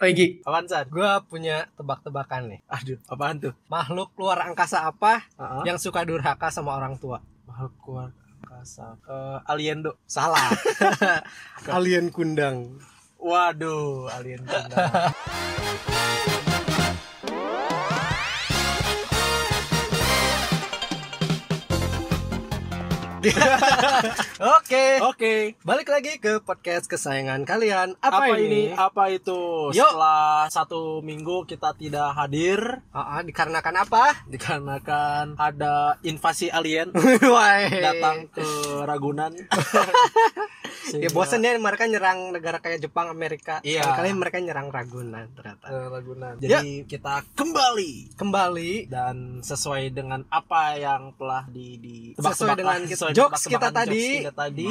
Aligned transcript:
Pegi, 0.00 0.40
Apaan 0.48 0.64
San? 0.64 0.88
gue 0.88 1.10
punya 1.28 1.68
tebak-tebakan 1.76 2.48
nih. 2.48 2.60
Aduh, 2.72 2.96
apaan 3.04 3.36
tuh? 3.36 3.52
Makhluk 3.68 4.16
luar 4.16 4.48
angkasa 4.48 4.88
apa 4.88 5.28
Heeh. 5.36 5.68
yang 5.68 5.76
suka 5.76 6.08
durhaka 6.08 6.48
sama 6.48 6.72
orang 6.72 6.96
tua? 6.96 7.20
Makhluk 7.44 7.76
keluar 7.84 8.08
angkasa. 8.40 8.96
Eh, 8.96 9.38
alien 9.44 9.84
do. 9.84 9.92
Salah. 10.08 10.56
Alien 11.76 12.08
kundang. 12.08 12.80
Waduh, 13.20 14.08
alien 14.08 14.40
tunggal. 14.40 15.12
Oke. 24.56 24.84
Oke. 25.04 25.34
Balik 25.60 25.92
lagi 25.92 26.16
ke 26.16 26.40
podcast 26.40 26.88
kesayangan 26.88 27.44
kalian. 27.44 27.92
Apa, 28.00 28.32
Apa, 28.32 28.40
ini? 28.40 28.48
ini? 28.48 28.62
Apa 28.72 29.12
itu? 29.12 29.68
Yuk. 29.68 29.76
Setelah 29.76 30.48
satu 30.48 31.04
minggu 31.04 31.44
kita 31.44 31.76
tidak 31.76 32.16
hadir 32.16 32.80
Ah, 32.90 33.18
ah, 33.18 33.20
dikarenakan 33.20 33.76
apa? 33.84 34.24
dikarenakan 34.24 35.36
ada 35.36 36.00
invasi 36.00 36.48
alien 36.48 36.96
datang 37.84 38.24
ke 38.32 38.46
Ragunan. 38.88 39.36
Ya 40.98 41.10
bosan 41.14 41.46
ya 41.46 41.54
mereka 41.60 41.86
nyerang 41.86 42.34
negara 42.34 42.58
kayak 42.58 42.82
Jepang, 42.82 43.06
Amerika. 43.12 43.62
Iya. 43.62 43.86
Kali 43.94 44.10
mereka 44.16 44.42
nyerang 44.42 44.72
Ragunan 44.74 45.30
ternyata. 45.36 45.66
Ragunan. 45.70 46.34
Jadi 46.42 46.88
kita 46.90 47.22
kembali 47.38 48.18
Kembali 48.18 48.90
dan 48.90 49.44
sesuai 49.44 49.94
dengan 49.94 50.26
apa 50.32 50.74
yang 50.74 51.14
telah 51.14 51.46
di, 51.46 51.78
di 51.78 51.96
Sesuai 52.18 52.58
dengan 52.58 52.82
sesuai 52.82 53.12
jokes 53.14 53.46
kita 53.46 53.70
tadi. 53.70 54.24
jokes 54.24 54.24
kita 54.26 54.32
tadi. 54.34 54.68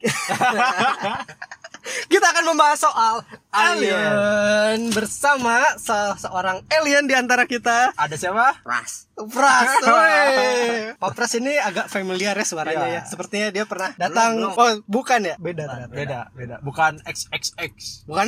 kita 2.06 2.26
akan 2.26 2.44
membahas 2.46 2.78
soal 2.78 3.14
Alien. 3.50 3.90
alien 3.92 4.80
bersama 4.90 5.58
salah 5.76 6.14
seorang 6.14 6.62
alien 6.70 7.04
di 7.04 7.14
antara 7.14 7.44
kita. 7.44 7.90
Ada 7.94 8.14
siapa? 8.14 8.62
Ras. 8.62 9.10
Pras, 9.12 9.68
woi. 9.84 10.94
Pak 10.96 11.10
Pras 11.12 11.32
ini 11.34 11.52
agak 11.54 11.86
familiar 11.86 12.32
ya 12.32 12.42
suaranya 12.42 12.86
Iya. 12.86 12.96
ya. 12.96 13.02
Sepertinya 13.04 13.48
dia 13.50 13.64
pernah 13.64 13.90
datang. 13.94 14.38
belum. 14.38 14.52
Oh, 14.54 14.70
bukan 14.86 15.20
ya? 15.22 15.34
Beda 15.36 15.66
ternyata. 15.66 15.92
Beda, 15.92 16.20
beda. 16.32 16.56
Bukan 16.60 17.02
XXX. 17.04 18.06
Bukan 18.06 18.26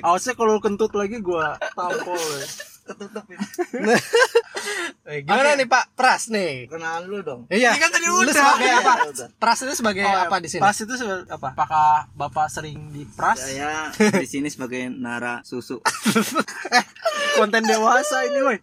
Awasnya 0.00 0.34
kalau 0.34 0.56
kentut 0.58 0.92
lagi 0.92 1.18
gua 1.18 1.58
tampol. 1.72 2.16
ya. 2.16 2.48
Ketutup 2.86 3.24
ini. 3.26 3.42
Eh, 5.06 5.22
Gimana 5.22 5.54
nih 5.54 5.62
Pak 5.64 5.94
Pras 5.94 6.26
nih? 6.26 6.66
Kenalan 6.66 7.06
lu 7.06 7.22
dong. 7.22 7.46
Iya. 7.46 7.70
Ini 7.70 7.78
kan 7.78 7.90
tadi 7.92 8.10
Lu 8.10 8.18
udah. 8.18 8.34
sebagai 8.34 8.66
Iya, 8.66 8.76
apa? 8.76 8.94
Pras 9.38 9.58
itu 9.62 9.74
sebagai 9.76 10.02
Oh, 10.02 10.18
apa 10.18 10.36
di 10.36 10.48
sini? 10.50 10.58
Pras 10.58 10.78
itu 10.82 10.94
sebagai 10.96 11.30
apa? 11.30 11.48
Apakah 11.54 12.10
Bapak 12.10 12.50
sering 12.50 12.90
di 12.90 13.06
pras? 13.06 13.38
Saya 13.38 13.94
di 14.18 14.26
sini 14.26 14.50
sebagai 14.50 14.90
nara 14.90 15.46
susu. 15.46 15.78
Konten 17.36 17.62
dewasa 17.62 18.26
ini, 18.26 18.42
woi. 18.42 18.58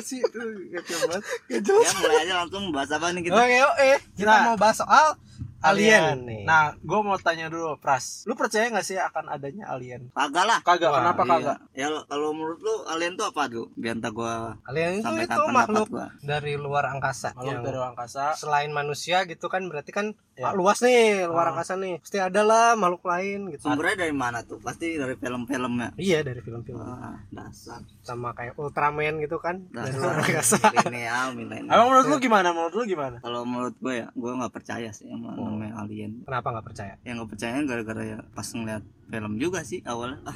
Sih, 0.00 0.22
uh, 0.22 0.54
kacau 0.76 0.98
banget. 1.08 1.22
ya 1.50 1.90
mulai 1.96 2.16
aja 2.22 2.34
langsung 2.38 2.62
bahas 2.70 2.90
apa 2.92 3.10
nih 3.10 3.26
kita? 3.26 3.34
Oke, 3.34 3.58
oke. 3.66 3.90
Kita 4.14 4.30
Nah. 4.30 4.42
mau 4.44 4.56
bahas 4.56 4.78
soal 4.78 5.18
alien, 5.62 6.16
nih. 6.22 6.42
Nah, 6.42 6.74
gue 6.74 6.98
mau 7.00 7.16
tanya 7.16 7.46
dulu, 7.46 7.76
Pras. 7.76 8.22
Lu 8.24 8.34
percaya 8.34 8.68
gak 8.68 8.82
sih 8.82 8.94
akan 8.94 9.28
adanya 9.28 9.68
alien? 9.68 10.10
Kagak 10.10 10.44
lah. 10.44 10.58
Kagak, 10.60 10.88
Wah, 10.88 10.98
kenapa 11.00 11.22
Iya. 11.22 11.30
kagak? 11.32 11.58
Ya 11.72 11.86
kalau 12.04 12.30
menurut 12.30 12.60
lu 12.60 12.74
alien 12.86 13.14
tuh 13.14 13.26
apa 13.26 13.42
tuh? 13.46 13.66
Biar 13.74 13.96
ntar 13.96 14.10
gua 14.10 14.56
alien 14.64 14.98
itu 14.98 15.08
itu 15.22 15.42
makhluk 15.48 15.88
gua. 15.88 16.08
dari 16.20 16.54
luar 16.54 16.90
angkasa. 16.90 17.32
Makhluk 17.32 17.46
yang 17.46 17.60
dari 17.62 17.78
angkasa. 17.78 18.24
selain 18.34 18.70
manusia 18.70 19.24
gitu 19.24 19.46
kan 19.46 19.64
berarti 19.64 19.90
kan 19.90 20.06
Ya. 20.36 20.42
ah, 20.42 20.54
luas 20.54 20.78
nih 20.78 21.24
luar 21.24 21.48
Ah. 21.48 21.50
angkasa 21.50 21.74
nih. 21.74 21.96
Pasti 21.98 22.18
ada 22.18 22.42
lah 22.42 22.66
makhluk 22.74 23.02
lain 23.02 23.48
gitu. 23.50 23.66
Sumbernya 23.66 23.96
dari 23.98 24.12
mana 24.12 24.40
tuh? 24.42 24.56
Pasti 24.58 24.94
dari 24.94 25.16
film-filmnya. 25.16 25.96
Iya 25.96 26.20
dari 26.22 26.38
film-film 26.38 26.76
Wah, 26.76 27.16
dasar. 27.30 27.80
sama 28.00 28.32
kayak 28.32 28.52
Ultraman 28.54 29.16
gitu 29.18 29.38
kan 29.38 29.64
dari 29.70 29.92
luar 29.92 30.12
Dasar. 30.14 30.28
angkasa. 30.28 30.58
milenial, 30.74 31.26
milenial. 31.32 31.72
Emang 31.72 31.88
menurut 31.88 32.06
lu 32.06 32.16
gimana? 32.18 32.48
Menurut 32.50 32.74
lu 32.74 32.84
gimana? 32.84 33.16
Kalau 33.18 33.42
menurut 33.42 33.74
gue 33.74 33.94
ya, 33.96 34.06
gue 34.10 34.30
nggak 34.34 34.52
percaya 34.52 34.90
sih 34.90 35.06
sama 35.06 35.32
Oh. 35.36 35.45
Namanya 35.46 35.74
alien. 35.84 36.22
Kenapa 36.26 36.46
nggak 36.54 36.66
percaya? 36.66 36.94
Yang 37.06 37.14
nggak 37.22 37.30
percaya 37.30 37.54
gara-gara 37.62 38.02
ya 38.02 38.18
pas 38.34 38.48
ngeliat 38.50 38.84
film 39.06 39.32
juga 39.38 39.62
sih 39.62 39.80
awalnya. 39.86 40.18
Ah, 40.26 40.34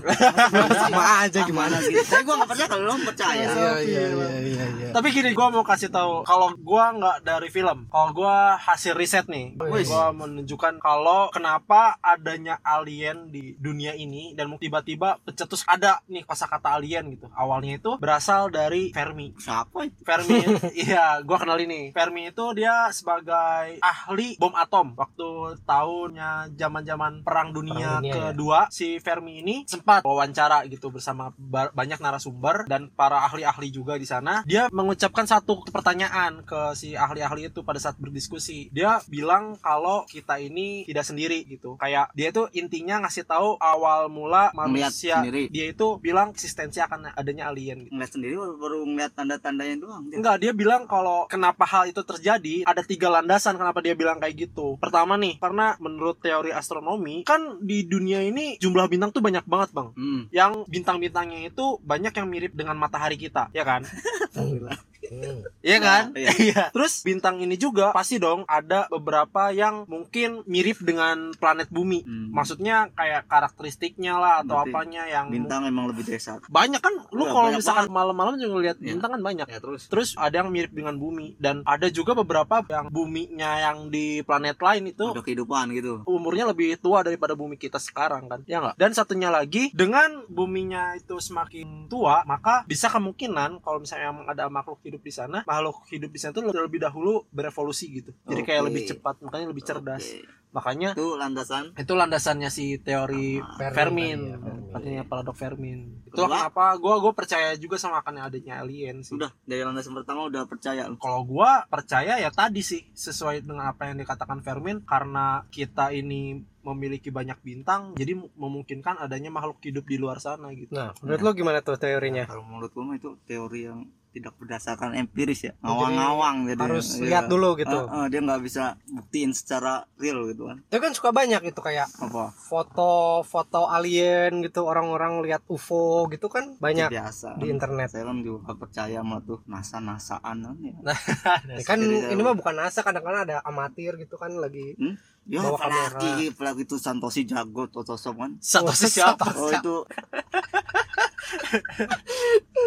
Sama 0.87 1.05
aja 1.27 1.41
gimana 1.43 1.79
mana 1.79 1.87
gitu. 1.87 2.03
Tapi 2.07 2.23
gue 2.23 2.35
nggak 2.39 2.51
percaya 2.51 2.69
kalau 2.71 2.85
lu 2.87 2.95
percaya. 3.03 3.47
Iya 3.47 3.73
iya 3.83 4.03
iya 4.07 4.37
iya. 4.41 4.67
iya. 4.79 4.91
Tapi 4.91 5.09
gini, 5.15 5.31
gua 5.35 5.55
mau 5.55 5.63
kasih 5.63 5.91
tahu 5.91 6.27
kalau 6.27 6.51
gua 6.59 6.91
nggak 6.95 7.17
dari 7.23 7.49
film, 7.49 7.87
kalau 7.87 8.11
gua 8.11 8.59
hasil 8.59 8.99
riset 8.99 9.27
nih, 9.31 9.55
gua 9.59 10.11
menunjukkan 10.11 10.83
kalau 10.83 11.31
kenapa 11.31 11.99
adanya 12.03 12.59
alien 12.67 13.31
di 13.31 13.55
dunia 13.59 13.95
ini 13.95 14.35
dan 14.35 14.51
tiba-tiba 14.59 15.23
pencetus 15.23 15.63
ada 15.71 16.03
nih 16.11 16.27
kosakata 16.27 16.75
alien 16.75 17.07
gitu. 17.15 17.31
Awalnya 17.31 17.79
itu 17.79 17.91
berasal 18.03 18.51
dari 18.51 18.91
Fermi. 18.91 19.35
Siapa 19.39 19.87
itu? 19.87 19.99
Fermi, 20.03 20.43
iya, 20.87 21.23
gua 21.23 21.39
kenal 21.39 21.59
ini. 21.63 21.95
Fermi 21.95 22.35
itu 22.35 22.45
dia 22.59 22.91
sebagai 22.91 23.79
ahli 23.79 24.35
bom 24.43 24.55
atom 24.59 24.99
waktu 25.01 25.29
tahunnya 25.65 26.31
zaman-zaman 26.55 27.25
perang 27.25 27.51
dunia, 27.51 27.73
Perang 27.73 28.05
dunia, 28.05 28.13
ya. 28.13 28.25
kedua. 28.31 28.59
Si 28.69 29.01
Fermi 29.01 29.41
ini 29.41 29.65
sempat 29.65 30.05
wawancara 30.05 30.69
gitu 30.69 30.93
bersama 30.93 31.33
ba- 31.35 31.73
banyak 31.73 31.97
narasumber 31.97 32.69
dan 32.69 32.93
para 32.93 33.25
ahli-ahli 33.25 33.73
juga 33.73 33.97
di 33.97 34.05
sana. 34.05 34.45
Dia 34.45 34.69
mengucapkan 34.69 35.25
satu 35.25 35.65
pertanyaan 35.65 36.45
ke 36.45 36.77
si 36.77 36.93
ahli-ahli 36.93 37.49
itu 37.49 37.65
pada 37.65 37.81
saat 37.81 37.97
berdiskusi. 37.97 38.69
Dia 38.71 39.01
bilang 39.07 39.57
kalau 39.59 40.05
kita 40.05 40.37
ini 40.37 40.85
tidak 40.85 41.09
sendiri 41.09 41.49
gitu. 41.49 41.81
Kayak 41.81 42.13
dia 42.13 42.29
itu 42.29 42.45
intinya 42.53 43.01
ngasih 43.01 43.25
tahu 43.25 43.57
awal 43.57 44.13
mula 44.13 44.53
manusia. 44.53 45.23
sendiri. 45.23 45.49
Dia 45.49 45.73
itu 45.73 45.97
bilang 45.99 46.31
eksistensi 46.31 46.77
akan 46.79 47.15
adanya 47.15 47.49
alien 47.49 47.87
gitu. 47.87 47.93
Ngeliat 47.95 48.13
sendiri 48.13 48.35
baru, 48.37 48.85
ngeliat 48.85 49.13
tanda-tandanya 49.15 49.77
doang. 49.79 50.03
dia. 50.07 50.19
Enggak, 50.19 50.37
dia 50.39 50.53
bilang 50.53 50.85
kalau 50.85 51.25
kenapa 51.25 51.65
hal 51.65 51.87
itu 51.87 52.03
terjadi 52.03 52.67
ada 52.67 52.83
tiga 52.83 53.09
landasan 53.09 53.55
kenapa 53.55 53.79
dia 53.81 53.95
bilang 53.95 54.19
kayak 54.19 54.35
gitu. 54.37 54.77
Pertama 54.91 55.15
nih, 55.15 55.39
karena 55.39 55.79
menurut 55.79 56.19
teori 56.19 56.51
astronomi 56.51 57.23
kan 57.23 57.63
di 57.63 57.87
dunia 57.87 58.27
ini 58.27 58.59
jumlah 58.59 58.91
bintang 58.91 59.15
tuh 59.15 59.23
banyak 59.23 59.47
banget 59.47 59.71
bang. 59.71 59.89
Hmm. 59.95 60.23
Yang 60.35 60.53
bintang-bintangnya 60.67 61.47
itu 61.47 61.79
banyak 61.79 62.11
yang 62.11 62.27
mirip 62.27 62.53
dengan 62.59 62.75
matahari 62.75 63.15
kita, 63.15 63.55
ya 63.55 63.63
kan? 63.63 63.87
Hmm. 65.11 65.43
Iya 65.61 65.79
kan? 65.79 66.03
Iya. 66.15 66.31
Iya. 66.41 66.63
Terus 66.71 67.03
bintang 67.03 67.37
ini 67.39 67.55
juga 67.55 67.91
pasti 67.91 68.17
dong 68.17 68.47
ada 68.47 68.87
beberapa 68.89 69.51
yang 69.51 69.85
mungkin 69.85 70.47
mirip 70.47 70.79
dengan 70.81 71.35
planet 71.35 71.69
bumi. 71.69 72.01
Hmm. 72.03 72.31
Maksudnya 72.31 72.89
kayak 72.93 73.27
karakteristiknya 73.27 74.17
lah 74.17 74.35
atau 74.41 74.57
Berarti 74.57 74.71
apanya 74.71 75.03
yang 75.05 75.27
Bintang 75.29 75.67
emang 75.67 75.91
lebih 75.91 76.07
dari 76.07 76.19
satu. 76.19 76.47
banyak 76.49 76.79
kan 76.79 76.95
lu 77.11 77.27
Iya, 77.27 77.33
kalau 77.33 77.49
misalkan 77.53 77.87
malam-malam 77.89 78.35
juga 78.37 78.57
lihat 78.63 78.79
Iya. 78.79 78.95
bintang 78.95 79.11
kan 79.13 79.21
banyak 79.21 79.47
Ya 79.47 79.59
terus. 79.59 79.91
Terus 79.91 80.15
ada 80.15 80.35
yang 80.37 80.49
mirip 80.49 80.71
dengan 80.71 80.95
bumi 80.95 81.35
dan 81.37 81.67
ada 81.67 81.91
juga 81.91 82.15
beberapa 82.15 82.63
yang 82.65 82.87
buminya 82.89 83.51
yang 83.61 83.79
di 83.89 84.23
planet 84.23 84.57
lain 84.57 84.89
itu 84.89 85.11
Ada 85.11 85.21
kehidupan 85.21 85.73
gitu. 85.73 86.07
umurnya 86.07 86.47
lebih 86.47 86.79
tua 86.79 87.03
daripada 87.03 87.35
bumi 87.35 87.57
kita 87.57 87.77
sekarang 87.77 88.27
kan 88.27 88.41
ya 88.45 88.61
nggak 88.61 88.77
dan 88.77 88.91
satunya 88.93 89.29
lagi 89.29 89.73
dengan 89.73 90.23
buminya 90.27 90.95
itu 90.95 91.19
semakin 91.19 91.89
tua 91.89 92.23
maka 92.23 92.63
bisa 92.65 92.87
kemungkinan 92.87 93.59
kalau 93.61 93.81
misalnya 93.81 94.13
ada 94.25 94.47
makhluk 94.47 94.79
hidup 94.83 95.00
di 95.01 95.11
sana 95.11 95.43
makhluk 95.43 95.85
hidup 95.89 96.09
di 96.09 96.19
sana 96.19 96.31
itu 96.31 96.43
lebih, 96.43 96.63
lebih 96.65 96.81
dahulu 96.81 97.25
berevolusi 97.29 97.87
gitu. 97.93 98.11
Jadi 98.25 98.43
kayak 98.43 98.61
Oke. 98.61 98.69
lebih 98.69 98.83
cepat 98.87 99.15
makanya 99.21 99.47
lebih 99.49 99.65
cerdas. 99.65 100.05
Oke. 100.07 100.39
makanya 100.51 100.99
Itu 100.99 101.15
landasan. 101.15 101.79
itu 101.79 101.93
landasannya 101.95 102.51
si 102.51 102.75
teori 102.77 103.39
Ah, 103.39 103.71
Fermin, 103.71 104.19
ya, 104.19 104.35
Fermin. 104.35 104.75
katanya 104.75 105.03
paradok 105.07 105.37
Fermin. 105.39 105.81
Itu 106.03 106.27
kenapa? 106.27 106.75
Gue 106.75 106.91
gue 106.99 107.13
percaya 107.15 107.55
juga 107.55 107.79
sama 107.79 108.03
akan 108.03 108.27
adanya 108.27 108.59
alien 108.59 108.99
sih. 109.01 109.15
Udah 109.15 109.31
dari 109.47 109.63
landasan 109.63 109.95
pertama 109.95 110.27
udah 110.27 110.51
percaya 110.51 110.91
kalau 110.99 111.23
gua 111.23 111.63
percaya 111.65 112.19
ya 112.19 112.35
tadi 112.35 112.61
sih 112.61 112.83
sesuai 112.91 113.47
dengan 113.47 113.71
apa 113.71 113.87
yang 113.87 114.03
dikatakan 114.03 114.43
Fermin 114.43 114.83
karena 114.83 115.47
kita 115.49 115.95
ini 115.95 116.43
memiliki 116.61 117.09
banyak 117.09 117.39
bintang 117.41 117.95
jadi 117.95 118.19
memungkinkan 118.35 118.99
adanya 118.99 119.31
makhluk 119.31 119.63
hidup 119.63 119.87
di 119.87 119.97
luar 119.97 120.19
sana 120.19 120.51
gitu. 120.51 120.75
Nah, 120.75 120.91
menurut 120.99 121.23
lo 121.23 121.31
gimana 121.33 121.63
tuh 121.63 121.79
teorinya? 121.79 122.27
Kalau 122.27 122.43
menurut 122.43 122.75
gua 122.75 122.85
mah 122.85 122.99
itu 122.99 123.15
teori 123.23 123.71
yang 123.71 123.87
tidak 124.11 124.35
berdasarkan 124.43 124.99
empiris 124.99 125.47
ya. 125.47 125.53
Ngawang-ngawang 125.63 126.51
jadi. 126.51 126.61
harus 126.61 126.99
iya. 126.99 127.07
lihat 127.07 127.25
dulu 127.31 127.55
gitu. 127.55 127.79
Eh, 127.87 127.95
eh, 127.95 128.07
dia 128.11 128.21
nggak 128.21 128.43
bisa 128.43 128.65
buktiin 128.91 129.31
secara 129.31 129.87
real 129.97 130.27
gitu 130.31 130.51
kan. 130.51 130.59
Itu 130.67 130.79
kan 130.83 130.93
suka 130.93 131.11
banyak 131.15 131.43
itu 131.47 131.61
kayak 131.63 131.87
Apa? 132.03 132.35
foto-foto 132.35 133.71
alien 133.71 134.43
gitu 134.43 134.67
orang-orang 134.67 135.23
lihat 135.23 135.47
UFO 135.47 136.11
gitu 136.11 136.27
kan 136.27 136.59
banyak 136.59 136.91
biasa. 136.91 137.39
di 137.39 137.47
internet. 137.51 137.95
Saya 137.95 138.11
kan 138.11 138.19
juga 138.23 138.53
percaya 138.59 138.99
sama 139.01 139.23
tuh 139.23 139.39
NASA-nasaan 139.47 140.37
kan 140.43 140.57
ya. 140.59 140.75
Ya 141.61 141.65
kan 141.67 141.79
Jadi, 141.83 142.15
ini 142.15 142.21
mah 142.23 142.35
bukan 142.35 142.55
NASA 142.55 142.83
kadang-kadang 142.83 143.27
ada 143.27 143.37
amatir 143.47 143.95
gitu 143.99 144.19
kan 144.19 144.35
lagi 144.35 144.75
Hmm? 144.79 144.95
Ya 145.29 145.45
Bawa 145.45 145.61
apalagi 145.61 146.33
apalagi 146.33 146.65
itu 146.65 146.81
Santosi 146.81 147.29
Jago 147.29 147.69
Totosom 147.69 148.17
kan. 148.17 148.33
Oh, 148.41 148.75
siapa? 148.75 149.31
Oh 149.37 149.53
itu 149.53 149.77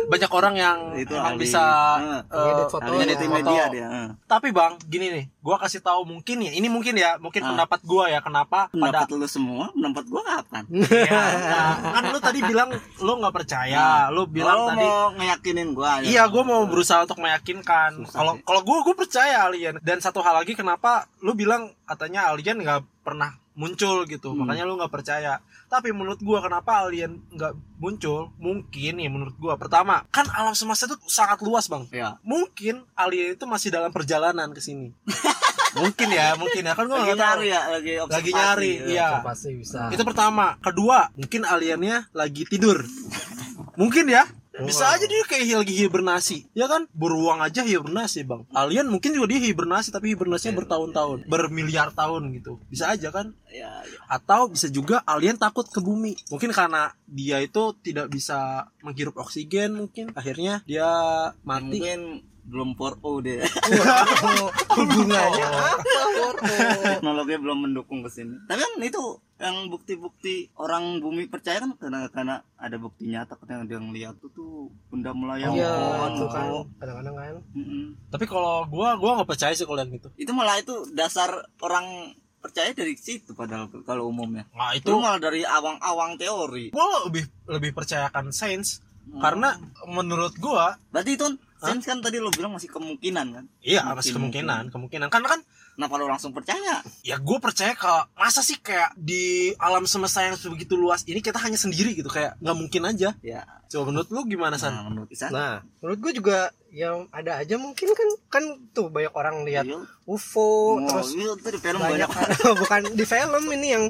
banyak 0.05 0.31
orang 0.31 0.55
yang 0.55 0.77
Itu 0.95 1.13
emang 1.13 1.35
bisa 1.35 1.63
foto. 2.67 2.89
Editing 2.93 3.29
foto. 3.29 3.37
media 3.39 3.63
dia. 3.69 3.87
heeh. 3.87 4.07
Tapi 4.25 4.49
bang, 4.49 4.75
gini 4.83 5.07
nih, 5.09 5.25
gua 5.39 5.55
kasih 5.57 5.79
tahu 5.79 6.03
mungkin 6.03 6.41
ya, 6.41 6.51
ini 6.51 6.67
mungkin 6.67 6.93
ya, 6.93 7.15
mungkin 7.17 7.41
Ah. 7.41 7.49
pendapat 7.49 7.79
gua 7.83 8.05
ya, 8.07 8.19
kenapa 8.19 8.67
pada 8.69 9.03
Pendapat 9.03 9.07
lu 9.13 9.27
semua, 9.27 9.69
pendapat 9.71 10.05
gua 10.05 10.21
kapan? 10.23 10.63
Ya, 11.03 11.19
nah, 11.43 11.71
kan 11.91 12.03
lu 12.09 12.19
tadi 12.19 12.39
bilang 12.41 12.69
lu 12.97 13.11
nggak 13.15 13.35
percaya, 13.35 14.07
lu 14.09 14.23
bilang 14.25 14.57
Lu 14.57 14.69
tadi 14.69 14.81
mau 14.81 15.11
ngeyakinin 15.13 15.69
gua. 15.71 15.99
ya? 15.99 16.05
Iya, 16.05 16.23
gue 16.25 16.43
mau 16.43 16.63
berusaha 16.63 17.03
untuk 17.03 17.19
meyakinkan. 17.19 18.07
Kalau 18.07 18.39
kalau 18.39 18.61
gue 18.61 18.77
gue 18.83 18.95
percaya 18.95 19.43
alien. 19.43 19.77
Dan 19.79 19.99
satu 19.99 20.19
hal 20.19 20.33
lagi, 20.35 20.53
kenapa 20.53 21.05
lu 21.19 21.33
bilang 21.33 21.71
katanya 21.83 22.29
alien 22.29 22.57
nggak 22.57 22.81
pernah 23.03 23.35
muncul 23.53 24.01
gitu, 24.03 24.33
Hmm. 24.33 24.43
makanya 24.43 24.65
lu 24.65 24.73
nggak 24.75 24.89
percaya. 24.89 25.37
Tapi 25.67 25.89
menurut 25.89 26.17
gua 26.19 26.41
kenapa 26.41 26.81
alien 26.81 27.21
nggak 27.29 27.53
muncul? 27.77 28.33
Mungkin 28.37 28.97
ya 28.97 29.09
menurut 29.09 29.37
gua. 29.37 29.53
Pertama, 29.55 30.05
kan 30.09 30.25
alam 30.29 30.53
semesta 30.53 30.85
itu 30.85 30.97
sangat 31.05 31.37
luas 31.39 31.65
bang. 31.65 31.85
Ya. 31.89 32.17
Mungkin 32.21 32.81
alien 32.93 33.33
itu 33.33 33.45
masih 33.45 33.69
dalam 33.69 33.89
perjalanan 33.89 34.49
ke 34.51 34.59
sini. 34.59 34.89
mungkin 35.73 36.09
ya, 36.09 36.33
mungkin 36.33 36.65
ya. 36.65 36.73
Kan 36.73 36.85
gua 36.85 37.01
Lagi 37.01 37.05
nggak 37.07 37.17
tahu. 37.17 37.25
nyari 37.25 37.47
ya, 37.47 37.61
lagi 37.69 37.91
observasi. 37.97 38.17
Lagi 38.17 38.31
nyari, 38.33 38.71
ya. 38.73 38.85
iya. 38.89 39.07
pasti 39.21 39.49
bisa 39.53 39.79
Itu 39.89 40.01
pertama. 40.01 40.57
Kedua, 40.57 41.09
mungkin 41.13 41.41
aliennya 41.43 42.09
lagi 42.11 42.45
tidur. 42.45 42.81
mungkin 43.73 44.05
ya. 44.05 44.25
Bisa 44.61 44.93
aja 44.93 45.05
dia 45.09 45.25
kayak 45.25 45.65
lagi 45.65 45.73
hibernasi. 45.73 46.37
Ya 46.53 46.69
kan? 46.69 46.85
Beruang 46.93 47.41
aja 47.41 47.65
hibernasi, 47.65 48.21
Bang. 48.21 48.45
Alien 48.53 48.85
mungkin 48.85 49.17
juga 49.17 49.33
dia 49.33 49.41
hibernasi 49.41 49.89
tapi 49.89 50.13
hibernasinya 50.13 50.53
bertahun-tahun, 50.61 51.25
bermiliar 51.25 51.89
tahun 51.97 52.29
gitu. 52.37 52.61
Bisa 52.69 52.93
aja 52.93 53.09
kan? 53.09 53.33
Ya, 53.49 53.81
ya. 53.81 53.99
Atau 54.05 54.53
bisa 54.53 54.69
juga 54.69 55.01
alien 55.09 55.41
takut 55.41 55.65
ke 55.65 55.81
bumi. 55.81 56.13
Mungkin 56.29 56.53
karena 56.53 56.93
dia 57.09 57.41
itu 57.41 57.73
tidak 57.81 58.13
bisa 58.13 58.69
menghirup 58.85 59.17
oksigen 59.17 59.73
mungkin. 59.73 60.13
Akhirnya 60.13 60.61
dia 60.69 60.85
mati. 61.41 61.81
Mungkin 61.81 61.99
belum 62.43 62.75
4O 62.75 63.23
deh. 63.23 63.39
hubungannya 64.77 65.45
apa 65.47 65.99
Wor? 66.13 66.35
Teknologi 66.83 67.35
belum 67.39 67.57
mendukung 67.67 67.99
ke 68.03 68.09
sini. 68.11 68.35
Tapi 68.45 68.59
kan 68.59 68.73
itu 68.79 69.03
yang 69.39 69.67
bukti-bukti 69.67 70.51
orang 70.55 71.03
bumi 71.03 71.27
percaya 71.27 71.59
kan 71.59 71.75
karena 71.75 72.07
karena 72.07 72.35
ada 72.55 72.77
bukti 72.79 73.11
nyata 73.11 73.35
kan 73.35 73.47
yang 73.49 73.65
dia 73.67 73.79
ngeliat 73.79 74.15
tuh 74.19 74.31
tuh 74.31 74.51
benda 74.87 75.11
melayang 75.11 75.51
iya 75.51 75.67
pohon, 75.67 76.11
itu 76.15 76.25
kan 76.31 76.43
pohon. 76.47 76.65
kadang-kadang 76.79 77.15
kan 77.19 77.35
Mm-mm. 77.51 77.83
Tapi 78.07 78.23
kalau 78.23 78.63
gua 78.71 78.95
gua 78.95 79.19
nggak 79.19 79.29
percaya 79.29 79.51
sih 79.51 79.67
kalau 79.67 79.83
yang 79.83 79.91
gitu. 79.91 80.07
Itu 80.15 80.31
malah 80.31 80.59
itu 80.59 80.87
dasar 80.95 81.27
orang 81.59 82.15
percaya 82.39 82.71
dari 82.71 82.95
situ 82.95 83.31
padahal 83.31 83.67
kalau 83.83 84.07
umumnya. 84.07 84.47
Nah, 84.55 84.75
Itu 84.75 84.95
itu 84.95 84.99
malah 84.99 85.19
dari 85.19 85.43
awang-awang 85.43 86.15
teori. 86.15 86.71
gua 86.71 87.07
lebih 87.07 87.27
lebih 87.47 87.71
percayakan 87.75 88.31
sains 88.31 88.79
karena 89.19 89.59
menurut 89.83 90.31
gua 90.39 90.79
Berarti 90.87 91.19
itu 91.19 91.27
sains 91.65 91.85
kan 91.85 91.97
tadi 91.99 92.17
lo 92.17 92.29
bilang 92.29 92.51
masih 92.51 92.67
kemungkinan 92.67 93.25
kan? 93.31 93.45
iya 93.59 93.81
Mungkin, 93.81 93.97
masih 93.97 94.11
kemungkinan 94.13 94.63
kemungkinan 94.69 95.07
karena 95.07 95.29
kan 95.29 95.41
Kenapa 95.73 95.97
lo 95.97 96.05
langsung 96.05 96.29
percaya? 96.29 96.85
ya 97.01 97.17
gue 97.17 97.37
percaya 97.39 97.73
kalau 97.73 98.05
masa 98.13 98.39
sih 98.39 98.57
kayak 98.57 98.93
di 98.93 99.49
alam 99.57 99.83
semesta 99.83 100.21
yang 100.21 100.35
sebegitu 100.35 100.75
luas 100.75 101.01
ini 101.03 101.17
kita 101.17 101.39
hanya 101.39 101.57
sendiri 101.57 101.93
gitu 101.93 102.07
kayak 102.07 102.37
nggak 102.37 102.53
mungkin 102.53 102.83
aja 102.85 103.17
Ya, 103.19 103.41
coba 103.67 103.89
menurut 103.89 104.05
lu 104.07 104.21
gimana 104.27 104.55
san 104.55 104.69
nah, 104.69 104.85
menurut 104.85 105.09
Isan. 105.09 105.33
nah 105.33 105.65
menurut 105.81 105.97
gue 105.99 106.21
juga 106.21 106.37
yang 106.69 107.09
ada 107.09 107.37
aja 107.37 107.57
mungkin 107.57 107.89
kan 107.89 108.09
kan 108.29 108.43
tuh 108.69 108.89
banyak 108.89 109.13
orang 109.13 109.41
lihat. 109.41 109.65
UFO 110.03 110.77
Oh, 110.77 110.81
terus 110.83 111.13
iya, 111.13 111.29
itu 111.31 111.49
di 111.49 111.57
film 111.57 111.79
banyak 111.79 112.05
banyak. 112.05 112.53
bukan 112.61 112.81
di 112.93 113.05
film 113.05 113.43
ini 113.51 113.67
yang 113.71 113.85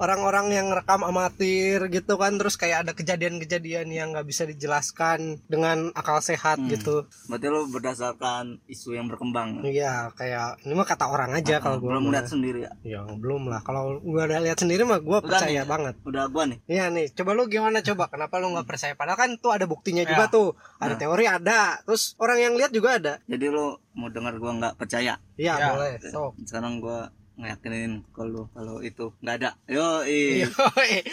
orang-orang 0.00 0.48
yang 0.50 0.66
rekam 0.70 1.00
amatir 1.02 1.76
gitu 1.86 2.16
kan 2.16 2.34
terus 2.34 2.56
kayak 2.56 2.82
ada 2.82 2.92
kejadian-kejadian 2.92 3.86
yang 3.86 4.10
nggak 4.10 4.24
bisa 4.24 4.42
dijelaskan 4.44 5.44
dengan 5.44 5.92
akal 5.92 6.18
sehat 6.18 6.56
Hmm. 6.56 6.68
gitu 6.68 7.04
Berarti 7.26 7.46
lo 7.46 7.68
berdasarkan 7.68 8.64
isu 8.66 8.92
yang 8.92 9.06
berkembang. 9.06 9.60
iya 9.62 10.08
kayak 10.10 10.62
ini 10.62 10.72
mah 10.72 10.84
kata 10.84 11.04
orang 11.04 11.32
aja 11.32 11.58
kalau 11.58 11.76
gue 11.76 11.86
belum 11.86 12.08
lihat 12.08 12.26
sendiri 12.26 12.64
ya. 12.64 12.72
ya 12.82 13.00
belum 13.04 13.46
lah 13.46 13.60
kalau 13.60 13.98
gue 13.98 14.22
udah 14.22 14.40
lihat 14.40 14.56
sendiri 14.56 14.82
mah 14.82 14.98
gue 14.98 15.12
Udah 15.12 15.22
percaya 15.22 15.60
nih. 15.60 15.68
banget 15.68 15.94
Udah 16.02 16.24
gua 16.26 16.44
nih. 16.46 16.58
Iya 16.66 16.88
nih, 16.88 17.12
coba 17.12 17.30
lu 17.32 17.44
gimana 17.44 17.78
coba? 17.80 18.08
Kenapa 18.08 18.34
lu 18.36 18.50
nggak 18.50 18.64
percaya? 18.64 18.92
Padahal 18.94 19.18
kan 19.18 19.30
tuh 19.36 19.50
ada 19.50 19.64
buktinya 19.64 20.00
juga 20.02 20.24
Ya. 20.24 20.32
tuh. 20.32 20.48
Ada 20.78 20.88
Nah. 20.88 20.98
teori 20.98 21.24
ada, 21.26 21.60
terus 21.82 22.14
orang 22.16 22.38
yang 22.40 22.54
lihat 22.54 22.70
juga 22.70 22.96
ada. 22.96 23.14
Jadi 23.24 23.46
lo 23.46 23.66
mau 23.92 24.08
dengar 24.08 24.32
gua 24.34 24.52
nggak 24.54 24.74
percaya. 24.76 25.20
Iya 25.34 25.54
Ya. 25.54 25.66
boleh. 25.68 25.92
Sok. 26.00 26.32
Sekarang 26.42 26.78
gua 26.78 27.10
ngeyakinin 27.38 28.02
kalau 28.10 28.50
kalau 28.50 28.80
itu 28.80 29.14
nggak 29.20 29.36
ada. 29.38 29.50
Yo, 29.64 30.02
i. 30.02 30.42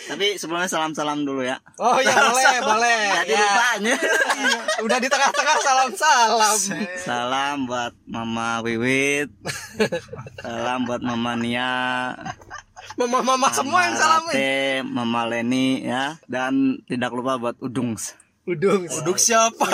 Tapi 0.07 0.35
sebelumnya 0.35 0.65
salam-salam 0.65 1.21
dulu 1.21 1.41
ya. 1.41 1.61
oh 1.77 1.99
iya 1.99 2.15
boleh 2.17 2.55
boleh. 2.63 2.99
Jadi 3.21 3.31
Ya. 3.31 3.41
lupanya. 3.43 3.95
Udah 4.85 4.97
di 4.97 5.07
tengah-tengah 5.07 5.57
salam 5.61 5.89
salam. 5.93 6.57
Salam 6.97 7.55
buat 7.65 7.93
Mama 8.03 8.59
Wiwit. 8.61 9.29
Salam 10.39 10.83
buat 10.83 10.99
Mama 10.99 11.35
Nia. 11.35 12.13
Mama 12.95 13.19
mama 13.19 13.51
semua 13.51 13.83
yang 13.85 13.95
salamin. 13.95 14.33
Rate, 14.33 14.81
Mama 14.81 15.21
Leni 15.27 15.83
ya. 15.83 16.15
Dan 16.25 16.81
tidak 16.87 17.13
lupa 17.13 17.37
buat 17.37 17.55
Udung. 17.59 17.93
Udung. 18.47 18.87
Uduk 18.87 19.19
siapa 19.19 19.67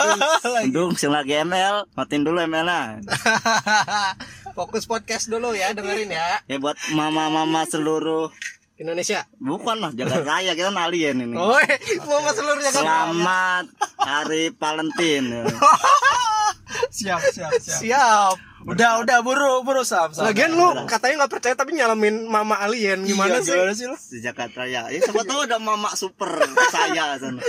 Udung 0.65 0.97
sing 0.97 1.13
lagi 1.13 1.37
ML, 1.37 1.85
matiin 1.93 2.25
dulu 2.25 2.41
ML-nya. 2.41 3.05
Fokus 4.53 4.85
podcast 4.85 5.25
dulu 5.27 5.57
ya, 5.57 5.73
dengerin 5.73 6.13
ya. 6.13 6.37
Ya 6.45 6.57
buat 6.61 6.77
mama-mama 6.93 7.65
seluruh 7.65 8.29
Indonesia. 8.77 9.25
bukan 9.37 9.81
lah 9.81 9.89
jaga 9.93 10.21
raya 10.21 10.53
kita 10.53 10.69
alien 10.69 11.25
ini. 11.25 11.33
Oh, 11.33 11.57
mama 12.05 12.29
seluruhnya 12.31 12.69
kan. 12.69 12.85
Selamat 12.85 13.65
Hari 13.97 14.53
Valentine. 14.53 15.45
siap 16.89 17.21
siap 17.29 17.53
siap 17.61 17.79
Siap. 17.85 18.33
udah 18.65 19.03
udah 19.05 19.17
buru 19.21 19.61
buru 19.61 19.83
sam 19.83 20.09
sam 20.09 20.25
Lagian 20.25 20.55
lu 20.55 20.73
katanya 20.87 21.25
nggak 21.25 21.33
percaya 21.35 21.53
tapi 21.53 21.75
nyalamin 21.75 22.25
mama 22.25 22.57
alien 22.63 23.03
gimana 23.03 23.37
Iya, 23.37 23.45
sih? 23.45 23.53
gimana 23.53 23.71
sih 23.75 23.85
lu 23.85 23.97
Sejak 23.99 24.33
raya. 24.57 24.89
Ya 24.89 24.99
siapa 25.03 25.21
tahu 25.21 25.45
ada 25.45 25.57
mama 25.61 25.93
super 25.93 26.31
saya 26.71 27.19
sana. 27.19 27.41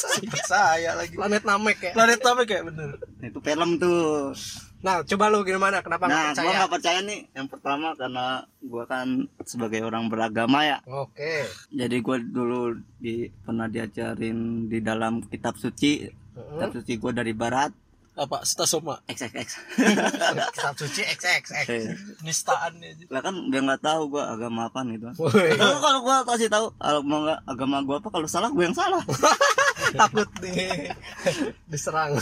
saya 0.50 0.98
lagi 0.98 1.14
Planet 1.14 1.44
Namek 1.44 1.78
ya. 1.78 1.92
planet 1.94 2.20
apa 2.24 2.42
kayak 2.42 2.64
bener 2.72 2.90
Itu 3.20 3.38
film 3.38 3.70
tuh. 3.78 4.32
Nah, 4.82 4.98
coba 5.00 5.30
lu 5.30 5.42
gimana? 5.42 5.78
Kenapa 5.78 6.04
nggak 6.04 6.10
Nah, 6.12 6.26
gua 6.26 6.34
percaya? 6.34 6.56
nggak 6.58 6.72
percaya 6.74 6.98
nih. 7.00 7.20
Yang 7.32 7.46
pertama 7.48 7.86
karena 7.94 8.26
gua 8.60 8.84
kan 8.84 9.06
sebagai 9.42 9.80
orang 9.80 10.10
beragama 10.10 10.58
ya. 10.62 10.78
Oke. 10.84 11.46
Jadi 11.70 11.96
gua 11.98 12.18
dulu 12.18 12.60
di 12.98 13.14
pernah 13.40 13.66
diajarin 13.66 14.38
di 14.66 14.78
dalam 14.78 15.22
kitab 15.22 15.54
suci. 15.54 16.10
Kitab 16.34 16.70
suci 16.72 16.92
gua 16.96 17.12
dari 17.12 17.30
barat. 17.32 17.70
apa 18.12 18.44
stasoma 18.44 19.00
XXX. 19.08 19.48
Kitab 20.52 20.76
suci 20.76 21.00
XXX. 21.00 21.64
Eh, 21.64 21.96
nistaan 22.20 22.76
aja 22.76 23.08
Lah 23.08 23.24
kan 23.24 23.32
dia 23.48 23.64
nggak 23.64 23.80
tahu 23.80 24.12
gua 24.12 24.36
agama 24.36 24.68
apa 24.68 24.84
gitu. 24.84 25.08
Woi, 25.16 25.56
Kalau 25.56 25.80
kalau 25.80 26.00
gua 26.04 26.20
kasih 26.28 26.52
tahu 26.52 26.68
agama 26.76 27.40
agama 27.48 27.80
gua 27.80 28.04
apa 28.04 28.12
kalau 28.12 28.28
salah 28.28 28.52
gua 28.52 28.68
yang 28.68 28.76
salah. 28.76 29.00
takut 29.92 30.28
nih 30.40 30.90
diserang. 31.68 32.16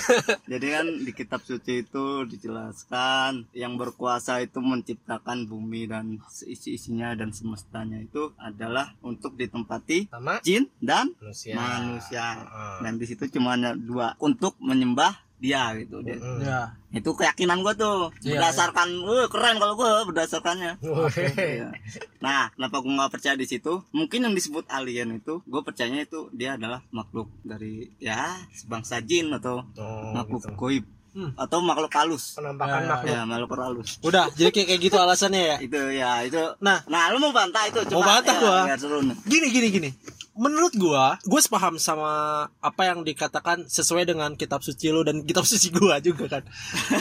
Jadi 0.47 0.67
kan 0.71 0.87
di 0.87 1.13
kitab 1.15 1.41
suci 1.43 1.87
itu 1.87 2.27
dijelaskan 2.27 3.49
yang 3.55 3.75
berkuasa 3.75 4.43
itu 4.43 4.59
menciptakan 4.59 5.47
bumi 5.47 5.87
dan 5.87 6.19
seisi-isinya 6.29 7.15
dan 7.15 7.31
semestanya 7.31 8.03
itu 8.03 8.35
adalah 8.37 8.95
untuk 9.01 9.35
ditempati 9.35 10.11
Sama 10.11 10.43
jin 10.43 10.67
dan 10.83 11.15
manusia. 11.19 11.55
manusia. 11.55 12.27
Heeh. 12.37 12.77
Dan 12.85 12.93
di 12.99 13.05
situ 13.07 13.25
cuma 13.31 13.55
ada 13.55 13.73
dua 13.75 14.15
untuk 14.19 14.55
menyembah 14.61 15.30
dia 15.41 15.73
gitu. 15.75 15.99
Dia- 16.01 16.17
Mm. 16.17 16.41
ya 16.41 16.61
Itu 16.93 17.11
keyakinan 17.13 17.61
gua 17.61 17.71
tuh 17.73 18.11
Iya, 18.21 18.37
berdasarkan, 18.37 18.89
wah 19.01 19.25
keren 19.27 19.57
kalau 19.57 19.75
gua 19.75 20.03
berdasarkannya. 20.05 20.79
Woi. 20.81 21.23
Iya. 21.33 21.71
Nah, 22.19 22.51
kenapa 22.51 22.77
gue 22.79 22.91
nggak 22.91 23.11
percaya 23.11 23.35
di 23.35 23.45
situ? 23.45 23.81
Mungkin 23.91 24.21
yang 24.21 24.35
disebut 24.35 24.67
alien 24.69 25.15
itu, 25.15 25.39
gue 25.41 25.61
percayanya 25.61 26.03
itu 26.03 26.27
dia 26.31 26.55
adalah 26.55 26.83
makhluk 26.91 27.31
dari 27.41 27.95
ya 27.97 28.27
sebangsa 28.53 28.99
jin 29.01 29.31
atau 29.33 29.63
Oh, 29.73 30.11
makhluk 30.13 30.43
gitu. 30.45 30.55
goib 30.55 30.85
Hmm. 31.11 31.31
atau 31.35 31.59
makhluk 31.61 31.91
halus. 31.93 32.35
Penampakan 32.35 32.71
Ya, 32.77 32.89
makhluk. 32.89 33.11
Ya, 33.13 33.21
makhluk 33.25 33.51
halus. 33.57 33.91
udah 34.01 34.25
jadi 34.33 34.51
kayak 34.51 34.67
kayak 34.69 34.81
gitu 34.81 34.97
alasannya 34.97 35.43
ya 35.45 35.57
Itu 35.61 35.81
ya, 35.91 36.13
itu. 36.23 36.43
nah 36.61 36.83
Nah, 36.87 37.11
lu 37.11 37.19
mau 37.19 37.31
bantah 37.31 37.65
itu? 37.65 37.83
Mau 37.89 37.99
bantah 38.01 38.31
ya, 38.31 38.75
gua. 38.77 39.11
gini 39.25 39.47
gini 39.49 39.69
gini 39.71 39.91
menurut 40.35 40.73
gua 40.79 41.19
gua 41.27 41.41
sepaham 41.43 41.77
sama 41.77 42.47
apa 42.63 42.83
yang 42.87 43.03
dikatakan 43.03 43.67
sesuai 43.67 44.09
dengan 44.09 44.35
kitab 44.39 44.63
suci 44.65 44.91
lu 44.91 45.03
dan 45.03 45.23
kitab 45.27 45.45
suci 45.51 45.71
gua 45.75 45.99
juga 45.99 46.39
kan. 46.39 46.43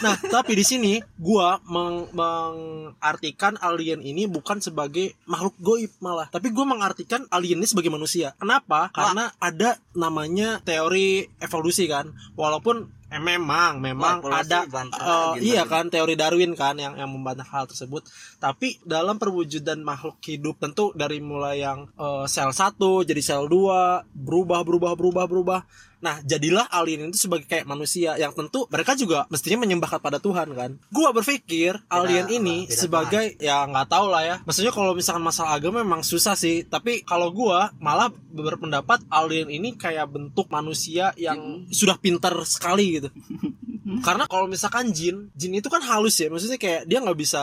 Nah 0.03 0.15
tapi 0.29 0.57
di 0.57 0.65
sini 0.65 0.93
gua 1.17 1.61
meng- 1.65 2.09
mengartikan 2.11 3.55
alien 3.61 4.01
ini 4.03 4.25
bukan 4.25 4.59
sebagai 4.59 5.15
makhluk 5.25 5.55
goib 5.61 5.91
malah 6.01 6.27
tapi 6.29 6.51
gua 6.51 6.65
mengartikan 6.67 7.25
alien 7.31 7.61
ini 7.61 7.67
sebagai 7.69 7.93
manusia. 7.93 8.35
Kenapa? 8.37 8.91
Karena 8.91 9.31
ada 9.39 9.79
namanya 9.95 10.61
teori 10.61 11.29
evolusi 11.39 11.89
kan. 11.89 12.11
Walaupun 12.35 12.98
eh, 13.09 13.21
memang 13.21 13.81
memang 13.81 14.21
Wah, 14.21 14.45
ada 14.45 14.69
bantah 14.69 15.01
lagi, 15.01 15.41
iya 15.41 15.65
kan 15.65 15.89
teori 15.89 16.13
Darwin 16.13 16.53
kan 16.53 16.77
yang 16.77 16.93
yang 16.93 17.09
membantah 17.09 17.45
hal 17.45 17.65
tersebut. 17.65 18.05
Tapi 18.37 18.77
dalam 18.85 19.17
perwujudan 19.17 19.81
makhluk 19.81 20.21
hidup 20.21 20.61
tentu 20.61 20.93
dari 20.93 21.17
mulai 21.17 21.65
yang 21.65 21.89
eh, 21.97 22.25
sel 22.29 22.53
1 22.53 22.77
jadi 23.09 23.21
sel 23.21 23.49
2 23.49 24.13
berubah 24.13 24.61
berubah 24.61 24.93
berubah 24.93 25.25
berubah 25.25 25.59
Nah, 25.99 26.23
jadilah 26.23 26.67
alien 26.71 27.11
itu 27.11 27.27
sebagai 27.27 27.45
kayak 27.45 27.67
manusia 27.67 28.15
yang 28.15 28.31
tentu 28.31 28.65
mereka 28.71 28.95
juga 28.95 29.27
mestinya 29.27 29.67
menyembah 29.67 29.99
kepada 29.99 30.17
Tuhan 30.17 30.55
kan. 30.55 30.71
Gua 30.91 31.11
berpikir 31.11 31.75
alien 31.91 32.31
ini 32.31 32.65
beda 32.65 32.75
sebagai 32.75 33.25
ya 33.39 33.67
nggak 33.67 33.87
tahu 33.91 34.07
lah 34.07 34.23
ya. 34.23 34.35
Maksudnya 34.47 34.71
kalau 34.71 34.95
misalkan 34.95 35.23
masalah 35.23 35.59
agama 35.59 35.83
memang 35.83 36.01
susah 36.01 36.39
sih, 36.39 36.63
tapi 36.63 37.03
kalau 37.03 37.35
gua 37.35 37.75
malah 37.83 38.11
berpendapat 38.31 39.03
alien 39.11 39.51
ini 39.51 39.75
kayak 39.75 40.07
bentuk 40.07 40.47
manusia 40.47 41.11
yang 41.19 41.67
sudah 41.67 41.99
pintar 41.99 42.33
sekali 42.47 43.01
gitu. 43.01 43.09
Karena 44.05 44.29
kalau 44.29 44.45
misalkan 44.45 44.93
jin, 44.93 45.33
jin 45.33 45.53
itu 45.57 45.67
kan 45.67 45.81
halus 45.81 46.21
ya, 46.21 46.29
maksudnya 46.29 46.61
kayak 46.61 46.85
dia 46.85 47.01
nggak 47.01 47.17
bisa 47.17 47.41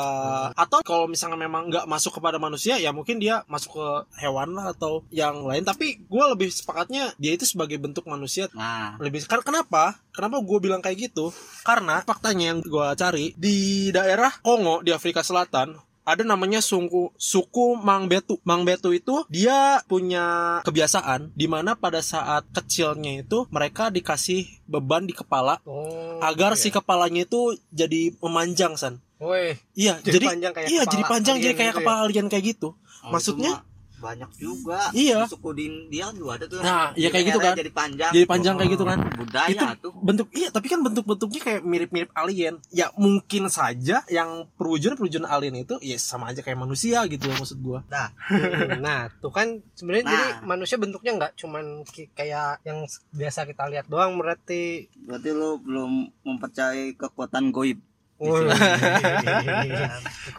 atau 0.55 0.79
kalau 0.87 1.11
misalnya 1.11 1.35
memang 1.35 1.67
nggak 1.67 1.87
masuk 1.91 2.23
kepada 2.23 2.39
manusia, 2.39 2.79
ya 2.79 2.95
mungkin 2.95 3.19
dia 3.19 3.43
masuk 3.51 3.77
ke 3.77 3.89
hewan 4.23 4.55
lah 4.55 4.71
atau 4.71 5.03
yang 5.11 5.43
lain. 5.43 5.67
Tapi 5.67 6.07
gue 6.07 6.25
lebih 6.31 6.49
sepakatnya 6.53 7.11
dia 7.19 7.35
itu 7.35 7.45
sebagai 7.49 7.77
bentuk 7.83 8.07
manusia. 8.07 8.47
Nah, 8.55 8.95
lebih 9.03 9.27
karena 9.27 9.43
kenapa? 9.43 9.99
Kenapa 10.15 10.41
gue 10.41 10.59
bilang 10.63 10.81
kayak 10.81 11.11
gitu? 11.11 11.35
Karena 11.67 12.01
faktanya 12.07 12.55
yang 12.55 12.59
gue 12.63 12.89
cari 12.97 13.35
di 13.37 13.91
daerah 13.91 14.31
Kongo 14.41 14.81
di 14.81 14.95
Afrika 14.95 15.21
Selatan 15.21 15.86
ada 16.07 16.23
namanya 16.23 16.63
suku 16.63 17.11
suku 17.19 17.75
Mangbetu. 17.77 18.39
Mangbetu 18.47 18.95
itu 18.95 19.27
dia 19.27 19.83
punya 19.85 20.59
kebiasaan 20.63 21.35
di 21.35 21.51
mana 21.51 21.75
pada 21.75 21.99
saat 21.99 22.47
kecilnya 22.55 23.27
itu 23.27 23.51
mereka 23.51 23.91
dikasih 23.91 24.47
beban 24.65 25.05
di 25.05 25.13
kepala 25.13 25.59
Oh. 25.67 26.23
agar 26.23 26.55
si 26.55 26.71
kepalanya 26.71 27.27
itu 27.27 27.59
jadi 27.69 28.15
memanjang 28.23 28.79
san. 28.79 29.03
Woi, 29.17 29.57
Iya, 29.73 29.97
Jadi 29.99 30.13
jadi, 30.21 30.27
panjang 30.29 30.53
kayak 30.53 30.69
iya 30.69 30.81
kepala 30.81 30.93
jadi 30.93 31.03
panjang 31.09 31.37
jadi 31.37 31.43
kayak 31.43 31.57
gitu 31.57 31.67
ya? 31.67 31.73
kepala 31.83 31.99
alien 32.05 32.27
kayak 32.29 32.45
gitu. 32.47 32.69
oh, 32.71 33.11
Maksudnya? 33.11 33.53
Banyak 33.97 34.31
juga. 34.37 34.91
Iya. 34.93 35.25
Suku 35.27 35.51
di 35.53 35.65
India 35.67 36.09
juga 36.11 36.37
ada 36.37 36.47
tuh. 36.47 36.61
Nah, 36.61 36.93
ya 36.95 37.09
kayak 37.09 37.25
gitu 37.31 37.39
kan. 37.39 37.53
Jadi 37.55 37.71
panjang. 37.71 38.11
Jadi 38.13 38.27
panjang 38.27 38.55
kayak 38.57 38.71
gitu 38.73 38.85
kan. 38.85 38.99
Budaya 39.17 39.49
itu 39.49 39.65
tuh. 39.81 39.93
bentuk 39.97 40.29
iya 40.33 40.49
tapi 40.49 40.67
kan 40.67 40.81
bentuk-bentuknya 40.81 41.41
kayak 41.41 41.61
mirip-mirip 41.63 42.11
alien 42.13 42.61
ya 42.69 42.93
mungkin 42.95 43.49
saja 43.49 44.05
yang 44.07 44.47
perwujudan 44.55 44.95
perwujudan 44.95 45.27
alien 45.27 45.57
itu 45.57 45.77
ya 45.81 45.97
sama 45.97 46.31
aja 46.31 46.41
kayak 46.41 46.57
manusia 46.57 47.03
gitu 47.07 47.27
loh 47.27 47.37
maksud 47.37 47.59
gua 47.59 47.81
Nah, 47.89 48.09
Hmm, 48.27 48.79
nah 48.87 49.09
tuh 49.19 49.31
kan 49.31 49.63
sebenarnya 49.73 50.05
Nah. 50.05 50.13
jadi 50.13 50.27
manusia 50.45 50.77
bentuknya 50.77 51.13
nggak 51.15 51.33
cuman 51.37 51.83
kayak 52.13 52.61
yang 52.63 52.85
biasa 53.11 53.45
kita 53.45 53.67
lihat 53.67 53.87
doang 53.87 54.15
berarti 54.17 54.87
berarti 54.99 55.31
lu 55.31 55.59
belum 55.59 55.93
mempercayai 56.23 56.95
kekuatan 56.95 57.51
goib. 57.51 57.79
Kekuatan 58.17 58.57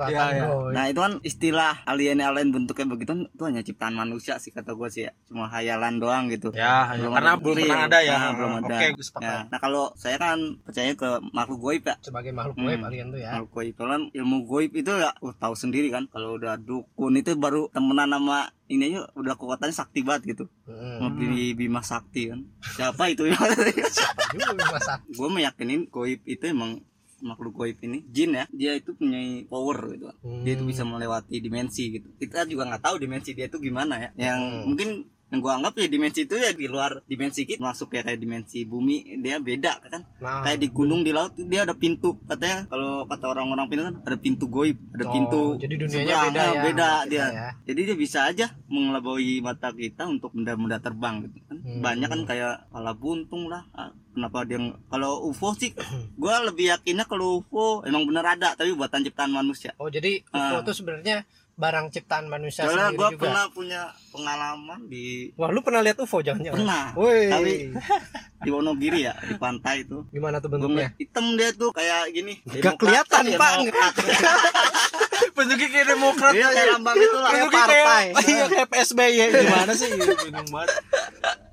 Iya, 0.08 0.24
iya. 0.34 0.46
Nah 0.68 0.84
itu 0.88 0.98
kan 0.98 1.14
istilah 1.22 1.84
alien-alien 1.84 2.50
bentuknya 2.50 2.86
begitu 2.88 3.12
itu 3.24 3.44
hanya 3.44 3.62
ciptaan 3.62 3.94
manusia 3.94 4.38
sih 4.38 4.50
kata 4.50 4.74
gue 4.74 4.88
sih 4.88 5.04
ya 5.04 5.12
cuma 5.26 5.46
hayalan 5.48 5.98
doang 5.98 6.26
gitu. 6.28 6.50
ya, 6.52 6.90
Belum 6.94 7.14
karena 7.14 7.32
ada 7.32 7.40
belum 7.40 7.56
pernah 7.60 7.86
ada 7.86 8.00
ya 8.00 8.16
Nah, 8.18 8.32
belum 8.34 8.52
ada. 8.60 8.76
oke 8.76 8.88
Ya, 9.18 9.38
nah 9.48 9.60
kalau 9.60 9.94
saya 9.94 10.18
kan 10.18 10.38
percaya 10.60 10.94
ke 10.94 11.10
makhluk 11.32 11.60
goib 11.60 11.84
ya. 11.84 11.96
sebagai 12.00 12.32
makhluk 12.32 12.58
goib 12.58 12.78
Hmm. 12.78 12.88
alien 12.88 13.08
tuh 13.10 13.20
ya 13.20 13.32
Makhluk 13.36 13.52
goib 13.54 13.76
kan 13.78 14.02
ilmu 14.12 14.38
goib 14.44 14.72
itu 14.74 14.92
ya 14.92 15.12
uh, 15.16 15.34
tahu 15.34 15.54
sendiri 15.54 15.88
kan 15.88 16.06
kalau 16.08 16.36
udah 16.36 16.58
dukun 16.58 17.14
itu 17.14 17.34
baru 17.34 17.70
temenan 17.70 18.10
sama 18.10 18.40
ini 18.68 18.92
aja 18.92 19.08
udah 19.14 19.34
kekuatannya 19.34 19.72
sakti 19.72 20.02
banget 20.02 20.36
gitu. 20.36 20.46
Hmm. 20.64 21.00
Mau 21.00 21.10
beli 21.10 21.54
Bima 21.54 21.80
Sakti 21.80 22.28
kan. 22.28 22.44
Siapa 22.70 23.08
itu 23.08 23.24
ya? 23.30 23.38
Apa 23.38 23.64
juga 24.36 24.66
masa 24.68 24.94
gue 25.02 25.30
meyakinin 25.30 25.88
goib 25.88 26.20
itu 26.24 26.44
emang 26.44 26.84
makhluk 27.22 27.54
goib 27.54 27.78
ini 27.82 28.06
jin 28.08 28.34
ya 28.34 28.46
dia 28.50 28.72
itu 28.74 28.94
punya 28.94 29.18
power 29.48 29.78
gitu 29.94 30.06
kan. 30.10 30.18
dia 30.44 30.54
itu 30.54 30.64
Hmm. 30.64 30.72
bisa 30.72 30.84
melewati 30.86 31.36
dimensi 31.38 31.84
gitu 31.90 32.08
kita 32.18 32.46
juga 32.46 32.70
nggak 32.70 32.84
tahu 32.84 32.96
dimensi 32.98 33.34
dia 33.34 33.46
itu 33.46 33.58
gimana 33.58 33.98
ya 33.98 34.10
yang 34.30 34.40
Hmm. 34.42 34.64
mungkin 34.70 34.90
yang 35.28 35.40
gua 35.40 35.56
anggap 35.56 35.76
ya 35.76 35.88
dimensi 35.88 36.24
itu 36.24 36.34
ya 36.34 36.52
di 36.52 36.66
luar 36.66 37.04
dimensi 37.04 37.44
kita. 37.44 37.60
Masuk 37.60 37.92
ya 37.92 38.02
kayak 38.02 38.16
dimensi 38.18 38.64
bumi 38.64 39.20
dia 39.20 39.38
beda 39.38 39.76
kan. 39.82 40.08
Nah, 40.18 40.40
kayak 40.42 40.58
di 40.58 40.68
gunung 40.70 41.02
di 41.02 41.12
laut 41.12 41.36
dia 41.36 41.62
ada 41.62 41.74
pintu. 41.74 42.16
Katanya 42.24 42.64
kalau 42.66 43.04
kata 43.04 43.26
orang-orang 43.28 43.68
pintu 43.68 43.84
kan 43.84 43.96
ada 44.02 44.18
pintu 44.18 44.46
goib 44.48 44.78
ada 44.90 45.04
Oh, 45.04 45.12
pintu 45.12 45.42
jadi 45.58 45.74
dunianya 45.76 46.08
seberang, 46.08 46.26
beda 46.26 46.40
ah, 46.40 46.48
ya 46.48 46.62
beda 46.64 46.90
dia. 47.06 47.26
ya. 47.28 47.50
jadi 47.64 47.80
dia 47.86 47.98
bisa 47.98 48.20
aja 48.24 48.46
mengelabui 48.68 49.40
mata 49.40 49.70
kita 49.70 50.06
untuk 50.06 50.32
benda-benda 50.32 50.78
terbang 50.78 51.24
gitu 51.24 51.44
kan. 51.44 51.58
Hmm. 51.58 51.82
banyak 51.82 52.08
kan 52.08 52.22
kayak 52.24 52.54
kepala 52.66 52.92
buntung 52.94 53.44
lah. 53.46 53.68
Ah, 53.72 53.92
kenapa 54.10 54.44
dia 54.44 54.58
kalau 54.88 55.28
UFO 55.28 55.52
sih 55.54 55.76
gua 56.16 56.40
lebih 56.42 56.72
yakinnya 56.72 57.04
kalau 57.04 57.42
UFO 57.42 57.84
emang 57.84 58.06
bener 58.06 58.24
ada 58.26 58.54
tapi 58.54 58.72
buatan 58.72 59.04
ciptaan 59.04 59.30
manusia. 59.30 59.76
Oh 59.76 59.88
jadi 59.88 60.24
UFO 60.26 60.56
Ah. 60.56 60.64
itu 60.64 60.72
sebenarnya 60.74 61.28
barang 61.58 61.90
ciptaan 61.90 62.30
manusia 62.30 62.70
soalnya 62.70 62.94
sendiri 62.94 63.02
gua 63.02 63.10
juga. 63.10 63.22
pernah 63.26 63.46
punya 63.50 63.82
pengalaman 64.14 64.80
di 64.86 65.34
wah 65.34 65.50
lu 65.50 65.66
pernah 65.66 65.82
lihat 65.82 65.98
UFO 65.98 66.22
jangan-jangan 66.22 66.62
pernah. 66.62 66.86
Woi, 66.94 67.34
tapi 67.34 67.54
di 68.46 68.50
Wonogiri 68.54 69.10
ya 69.10 69.18
di 69.26 69.36
pantai 69.42 69.82
itu. 69.82 70.06
Gimana 70.14 70.38
tuh 70.38 70.54
bentuknya? 70.54 70.94
hitam 71.02 71.34
dia 71.34 71.50
tuh 71.58 71.74
kayak 71.74 72.14
gini. 72.14 72.38
Gak 72.46 72.78
kelihatan, 72.78 73.34
Pak. 73.34 73.54
Bentuknya 75.38 75.70
kayak 75.70 75.88
demokrat. 75.88 76.34
Iya 76.34 76.48
kayak 76.50 76.68
lambang 76.74 76.96
itu 76.98 77.14
lah 77.16 77.30
Kayak 77.30 77.50
partai. 77.52 77.78
kayak 78.10 78.26
iya 78.28 78.46
kayak 78.48 78.68
PSBY 78.68 79.10
gimana 79.30 79.72
sih? 79.72 79.88
Iya, 79.88 80.14
bingung 80.20 80.50
banget. 80.50 80.70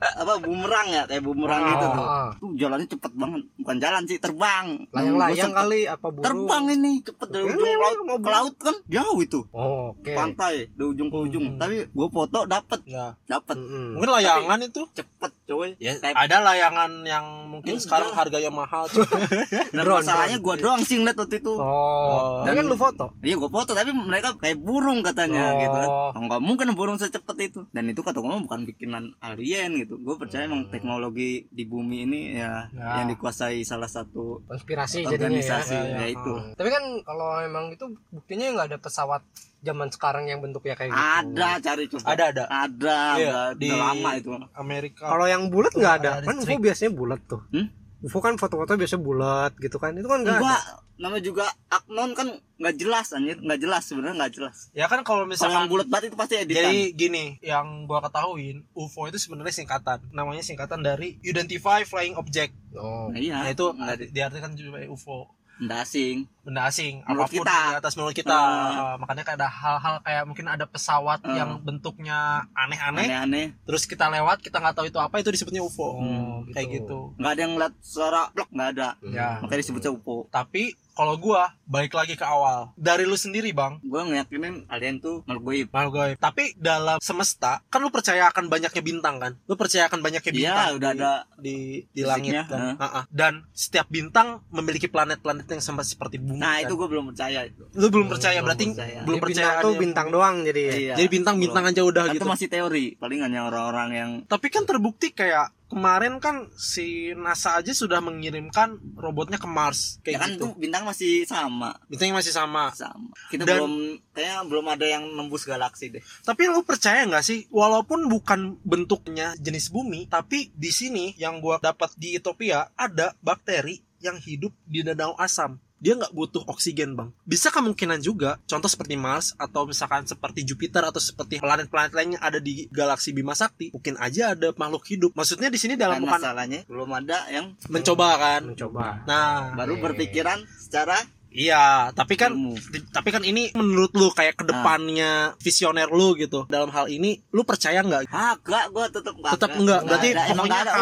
Apa 0.05 0.37
bumerang 0.37 0.89
ya? 0.89 1.03
Kayak 1.05 1.23
bumerang 1.23 1.61
Oh, 1.61 1.71
gitu 1.71 1.87
tuh. 1.87 2.05
oh. 2.05 2.29
tuh 2.35 2.51
jalannya 2.55 2.87
cepet 2.87 3.13
banget. 3.15 3.41
Bukan 3.57 3.77
jalan 3.79 4.03
sih 4.05 4.19
terbang. 4.19 4.67
Layang-layang 4.91 5.53
kali 5.55 5.81
apa 5.85 6.07
burung? 6.07 6.25
terbang 6.25 6.65
ini 6.71 6.93
cepet 7.01 7.29
dari 7.31 7.45
ujung 7.47 7.61
laut. 7.75 7.99
mau 8.03 8.19
ke 8.19 8.31
laut 8.31 8.55
kan 8.59 8.77
jauh 8.87 9.19
itu. 9.19 9.41
Oh, 9.51 9.93
oke. 9.93 10.13
Pantai 10.13 10.69
dari 10.71 10.87
ujung 10.87 11.09
ke 11.09 11.19
ujung. 11.23 11.45
Hmm. 11.47 11.59
tapi 11.59 11.75
gue 11.85 12.09
foto 12.11 12.39
dapet. 12.45 12.81
Ya. 12.85 13.17
Dapet. 13.27 13.57
Mm-mm. 13.57 13.97
mungkin 13.97 14.11
layangan 14.13 14.59
itu. 14.61 14.83
cepet 14.95 15.33
coy. 15.45 15.77
Ya 15.79 15.93
Kayak- 15.99 16.17
ada 16.19 16.37
layangan 16.43 16.91
yang 17.03 17.25
mungkin 17.47 17.73
Enggak. 17.75 17.85
sekarang 17.85 18.11
harganya 18.13 18.49
mahal 18.51 18.85
cuy. 18.87 19.05
dan 19.75 19.83
drone, 19.83 20.01
masalahnya 20.01 20.39
gue 20.39 20.55
doang 20.59 20.81
sih 20.81 20.97
ngeliat 20.97 21.17
waktu 21.17 21.37
itu. 21.39 21.53
Oh, 21.53 22.41
Oh. 22.41 22.45
kan 22.45 22.63
lu 22.63 22.77
foto? 22.77 23.13
Iya 23.21 23.37
gue 23.37 23.51
foto 23.51 23.73
tapi 23.75 23.91
mereka 23.91 24.29
kayak 24.35 24.57
burung 24.57 25.01
katanya 25.01 25.45
Oh. 25.47 25.59
gitu 25.59 25.77
kan. 25.77 25.91
Oh, 26.11 26.23
nggak 26.25 26.41
mungkin 26.41 26.67
burung 26.73 26.97
secepat 26.97 27.37
itu. 27.39 27.61
Dan 27.69 27.87
itu 27.87 28.01
kata 28.01 28.17
gue 28.17 28.31
bukan 28.41 28.61
bikinan 28.65 29.13
alien 29.19 29.77
gitu. 29.77 29.97
Gue 29.97 30.15
percaya 30.15 30.45
emang 30.45 30.67
teknologi 30.69 31.25
di 31.49 31.65
bumi 31.65 32.03
ini 32.03 32.21
ya, 32.33 32.71
Ya. 32.71 33.01
yang 33.01 33.11
dikuasai 33.11 33.61
salah 33.63 33.87
satu 33.87 34.41
konspirasi 34.45 35.03
jadinya 35.03 35.11
ya. 35.11 35.19
organisasi 35.41 35.75
ya, 35.75 35.85
ya, 35.85 35.99
ya. 35.99 36.07
itu. 36.09 36.33
Hmm. 36.33 36.55
Tapi 36.55 36.69
kan 36.69 36.85
kalau 37.03 37.29
emang 37.39 37.65
itu 37.71 37.85
buktinya 38.09 38.47
nggak 38.51 38.67
ada 38.71 38.79
pesawat 38.79 39.23
zaman 39.61 39.89
sekarang 39.89 40.25
yang 40.27 40.39
bentuknya 40.39 40.75
kayak 40.75 40.91
gitu. 40.91 41.01
Ada 41.01 41.49
cari 41.59 41.85
coba. 41.87 42.05
ada 42.07 42.25
ada 42.27 42.45
Ada, 42.47 42.99
Iya, 43.17 43.39
di 43.55 43.69
lama 43.69 44.11
itu. 44.15 44.31
Amerika 44.53 45.05
Kalau 45.07 45.25
yang 45.25 45.49
bulat 45.49 45.73
nggak 45.73 45.95
ada. 45.99 46.11
Ada 46.19 46.27
Kan. 46.27 46.37
UFO 46.39 46.57
biasanya 46.59 46.93
bulat 46.93 47.21
tuh. 47.25 47.41
Hmm? 47.51 47.69
UFO 48.05 48.21
kan 48.21 48.37
foto-foto 48.37 48.77
biasa 48.77 49.01
bulat 49.01 49.57
gitu 49.57 49.81
kan. 49.81 49.97
Itu 49.97 50.05
kan 50.05 50.21
nggak 50.21 50.37
Gua 50.37 50.57
namanya 50.95 51.25
juga 51.25 51.45
aknon 51.67 52.13
kan 52.13 52.29
nggak 52.55 52.77
jelas 52.77 53.11
anjir, 53.11 53.41
nggak 53.41 53.59
jelas 53.59 53.83
sebenarnya 53.83 54.15
nggak 54.21 54.33
jelas. 54.37 54.57
ya 54.71 54.87
kan 54.87 55.03
kalau 55.03 55.25
misalkan 55.25 55.67
bulat 55.67 55.89
banget 55.89 56.13
itu 56.13 56.17
pasti 56.21 56.35
editan. 56.37 56.71
Jadi 56.71 56.93
gini, 56.95 57.25
yang 57.41 57.89
gua 57.89 57.99
ketahuin, 57.99 58.63
UFO 58.77 59.09
itu 59.09 59.17
sebenarnya 59.17 59.57
singkatan. 59.57 60.05
Namanya 60.13 60.45
singkatan 60.45 60.85
dari 60.85 61.17
Identify 61.25 61.83
Flying 61.83 62.15
Object. 62.15 62.53
Oh. 62.77 63.09
Nah, 63.09 63.19
iya. 63.19 63.41
Nah, 63.41 63.51
itu 63.51 63.67
nggak 63.73 63.97
di- 63.99 64.11
diartikan 64.13 64.53
juga 64.53 64.85
UFO. 64.85 65.33
Nggak 65.57 65.81
asing. 65.83 66.17
Benda 66.41 66.67
asing, 66.67 67.01
Menurut 67.03 67.25
apa 67.25 67.33
pun 67.33 67.41
kita. 67.41 67.57
di 67.65 67.77
atas 67.79 67.93
menurut 67.95 68.13
kita. 68.13 68.37
Uh, 68.37 68.95
makanya 68.99 69.23
kayak 69.23 69.39
ada 69.39 69.49
hal-hal 69.49 69.95
kayak 69.99 70.23
mungkin 70.25 70.47
ada 70.47 70.65
pesawat 70.65 71.21
Hmm. 71.21 71.33
yang 71.33 71.51
bentuknya 71.59 72.19
aneh-aneh, 72.53 73.07
Aneh-aneh. 73.07 73.47
terus 73.65 73.85
kita 73.85 74.07
lewat, 74.07 74.39
kita 74.39 74.59
nggak 74.59 74.75
tahu 74.75 74.87
itu 74.87 74.99
apa, 74.99 75.17
itu 75.17 75.31
disebutnya 75.31 75.61
UFO. 75.61 75.97
Hmm, 75.97 76.45
Kayak 76.51 76.69
gitu. 76.71 76.85
gitu. 76.85 76.99
Nggak 77.17 77.33
ada 77.33 77.41
yang 77.41 77.53
ngeliat 77.55 77.75
suara 77.81 78.23
blok 78.31 78.51
nggak 78.51 78.69
ada. 78.73 78.89
Ya. 79.03 79.41
Makanya 79.41 79.61
disebutnya 79.63 79.91
UFO. 79.91 80.29
Tapi 80.29 80.77
kalau 80.95 81.15
gua 81.15 81.53
balik 81.65 81.93
lagi 81.93 82.15
ke 82.15 82.23
awal. 82.23 82.71
Dari 82.75 83.03
lu 83.03 83.15
sendiri, 83.15 83.51
Bang. 83.51 83.81
gue 83.81 83.97
ngeyakinin 83.97 84.69
alien 84.69 84.99
tuh 84.99 85.25
makhluk 85.25 85.45
goib 85.45 85.69
Makhluk 85.69 85.93
gaib. 85.97 86.17
Tapi 86.19 86.55
dalam 86.55 87.01
semesta 87.01 87.65
kan 87.67 87.81
lu 87.81 87.89
percaya 87.89 88.29
akan 88.29 88.47
banyaknya 88.47 88.79
bintang 88.79 89.17
kan? 89.17 89.33
Lu 89.43 89.55
percaya 89.55 89.87
akan 89.87 89.99
banyaknya 89.99 90.31
bintang. 90.31 90.55
iya 90.55 90.71
udah 90.71 90.91
di- 90.91 91.01
ada 91.01 91.13
di 91.37 91.57
di 91.89 92.01
Fisiknya, 92.01 92.07
langit 92.07 92.35
kan. 92.47 92.59
heeh. 92.61 92.75
Ha-ha. 92.79 93.01
Dan 93.09 93.33
setiap 93.51 93.87
bintang 93.89 94.29
memiliki 94.49 94.87
planet-planet 94.87 95.47
yang 95.49 95.61
sama 95.61 95.83
seperti 95.83 96.17
bumi. 96.17 96.37
nah 96.37 96.55
kan? 96.55 96.63
itu 96.63 96.75
gue 96.75 96.87
belum 96.87 97.05
percaya 97.11 97.41
itu 97.43 97.65
lu 97.73 97.87
belum 97.89 98.07
percaya 98.07 98.39
belum 98.39 98.47
berarti 98.47 98.65
percaya. 98.71 98.99
belum 99.01 99.17
Jadi 99.17 99.25
percaya 99.25 99.45
bintang 99.49 99.65
tuh 99.65 99.73
bintang 99.75 100.09
doang 100.11 100.37
jadi 100.45 100.61
ya. 100.61 100.75
Iya, 100.75 100.95
Jadi 100.95 101.09
bintang-bintang 101.11 101.65
belum. 101.65 101.73
aja 101.75 101.83
udah 101.83 102.03
Kan 102.05 102.13
gitu. 102.13 102.21
itu 102.21 102.29
masih 102.31 102.49
teori 102.49 102.87
paling 102.95 103.21
hanya 103.21 103.41
orang-orang 103.45 103.89
yang 103.91 104.11
Tapi 104.25 104.47
kan 104.47 104.63
terbukti 104.63 105.11
kayak 105.11 105.49
kemarin 105.65 106.21
kan 106.21 106.47
si 106.55 107.11
NASA 107.17 107.59
aja 107.59 107.73
sudah 107.73 107.99
mengirimkan 107.99 108.77
robotnya 108.95 109.41
ke 109.41 109.49
Mars 109.49 109.99
ya 110.01 110.13
kayak 110.13 110.21
kan 110.21 110.31
gitu. 110.37 110.47
bintang 110.55 110.85
masih 110.85 111.25
sama 111.25 111.75
Bintangnya 111.89 112.21
masih 112.21 112.33
sama. 112.37 112.71
sama 112.77 113.11
kita 113.33 113.49
Dan- 113.49 113.59
belum 113.59 113.75
kayaknya 114.13 114.39
belum 114.45 114.67
ada 114.69 114.87
yang 114.87 115.05
nembus 115.11 115.43
galaksi 115.45 115.89
deh 115.91 116.05
Tapi 116.23 116.43
lu 116.47 116.63
percaya 116.63 117.03
nggak 117.05 117.25
sih, 117.25 117.49
walaupun 117.49 118.07
bukan 118.07 118.61
bentuknya 118.63 119.33
jenis 119.41 119.69
bumi, 119.69 120.07
tapi 120.07 120.53
di 120.55 120.71
sini 120.71 121.17
yang 121.17 121.41
gua 121.41 121.59
dapat 121.59 121.97
di 121.97 122.15
Ethiopia 122.15 122.71
ada 122.77 123.17
bakteri 123.21 123.81
yang 123.99 124.21
hidup 124.21 124.53
di 124.69 124.85
danau 124.85 125.17
asam. 125.17 125.57
Dia 125.85 126.01
nggak 126.01 126.17
butuh 126.17 126.49
oksigen 126.49 126.97
bang. 126.97 127.13
Bisa 127.29 127.53
kemungkinan 127.53 128.01
juga 128.01 128.41
contoh 128.49 128.73
seperti 128.73 128.97
Mars 128.97 129.37
atau 129.37 129.69
misalkan 129.69 130.09
seperti 130.09 130.41
Jupiter 130.49 130.81
atau 130.81 130.97
seperti 130.97 131.45
planet-planet 131.45 131.93
lainnya 131.93 132.19
ada 132.25 132.41
di 132.41 132.65
galaksi 132.73 133.13
Bima 133.13 133.37
Sakti 133.37 133.69
mungkin 133.69 134.01
aja 134.01 134.33
ada 134.33 134.57
makhluk 134.57 134.89
hidup. 134.89 135.13
Maksudnya 135.13 135.53
di 135.53 135.61
sini 135.61 135.77
dalam 135.77 136.01
bukan 136.01 136.17
masalahnya 136.17 136.65
belum 136.65 136.89
ada 136.89 137.29
yang 137.29 137.53
mencoba 137.69 138.17
kan? 138.17 138.41
Mencoba. 138.49 139.05
Nah. 139.05 139.53
Baru 139.53 139.77
berpikiran 139.77 140.41
secara 140.57 140.97
iya 141.35 141.65
tapi 141.91 142.15
kan 142.15 142.31
ilmu. 142.31 142.55
Di- 142.55 142.87
tapi 142.89 143.11
kan 143.11 143.21
ini 143.21 143.51
menurut 143.53 143.91
lu 143.93 144.09
kayak 144.09 144.35
ke 144.37 144.45
depannya 144.47 145.13
visioner 145.37 145.91
lu 145.91 146.15
gitu 146.15 146.47
dalam 146.47 146.71
hal 146.71 146.87
ini 146.87 147.19
lu 147.29 147.43
percaya 147.43 147.83
nggak 147.83 148.07
Ah, 148.09 148.39
enggak, 148.39 148.65
gua 148.71 148.87
tetap 148.87 149.13
enggak. 149.13 149.33
tetap 149.35 149.51
enggak 149.53 149.81
berarti 149.83 150.09
ada, 150.11 150.23
emang 150.27 150.47
pokoknya 150.47 150.63
ada. 150.65 150.73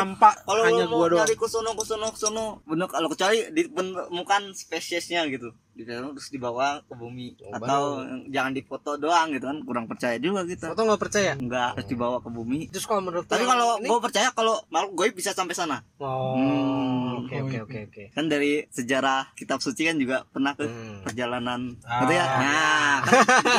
Kalau 0.45 0.63
hanya 0.63 0.85
gua 0.87 1.07
doang 1.09 1.21
nyari 1.23 1.35
kusono 1.35 1.71
kusono 1.73 2.07
kusono, 2.11 2.45
bener 2.63 2.87
kalau 2.87 3.09
kecuali 3.09 3.49
ditemukan 3.51 4.43
spesiesnya 4.53 5.25
gitu. 5.27 5.49
Di 5.73 5.89
terus 5.89 6.29
dibawa 6.29 6.85
ke 6.85 6.93
bumi 6.93 7.33
Oh, 7.43 7.57
atau 7.57 7.83
jangan 8.29 8.53
difoto 8.53 9.01
doang 9.01 9.33
gitu 9.33 9.49
kan 9.49 9.57
kurang 9.63 9.89
percaya 9.89 10.21
juga 10.21 10.45
gitu. 10.45 10.69
Foto 10.69 10.85
nggak 10.85 11.01
percaya 11.01 11.33
Enggak 11.35 11.69
harus 11.73 11.89
dibawa 11.89 12.21
ke 12.21 12.29
bumi. 12.29 12.69
terus 12.69 12.85
kalau 12.85 13.01
menurut 13.01 13.25
Tapi 13.25 13.41
kalau 13.43 13.81
gue 13.81 13.99
percaya 13.99 14.29
kalau 14.31 14.61
makhluk 14.69 14.93
goib 14.95 15.15
bisa 15.15 15.33
sampai 15.33 15.57
sana. 15.57 15.81
oh 15.97 16.37
Hmm. 16.37 17.02
Oke 17.15 17.37
oke 17.39 17.59
oke 17.63 17.79
oke 17.87 18.05
Kan 18.13 18.25
dari 18.27 18.65
sejarah 18.69 19.33
kitab 19.33 19.59
suci 19.59 19.85
kan 19.85 19.97
juga 19.97 20.25
pernah 20.27 20.53
ke 20.53 20.65
Hmm. 20.65 21.03
perjalanan 21.03 21.61
Ah. 21.83 22.01
gitu 22.01 22.13
ya. 22.13 22.25
Nah, 22.25 22.97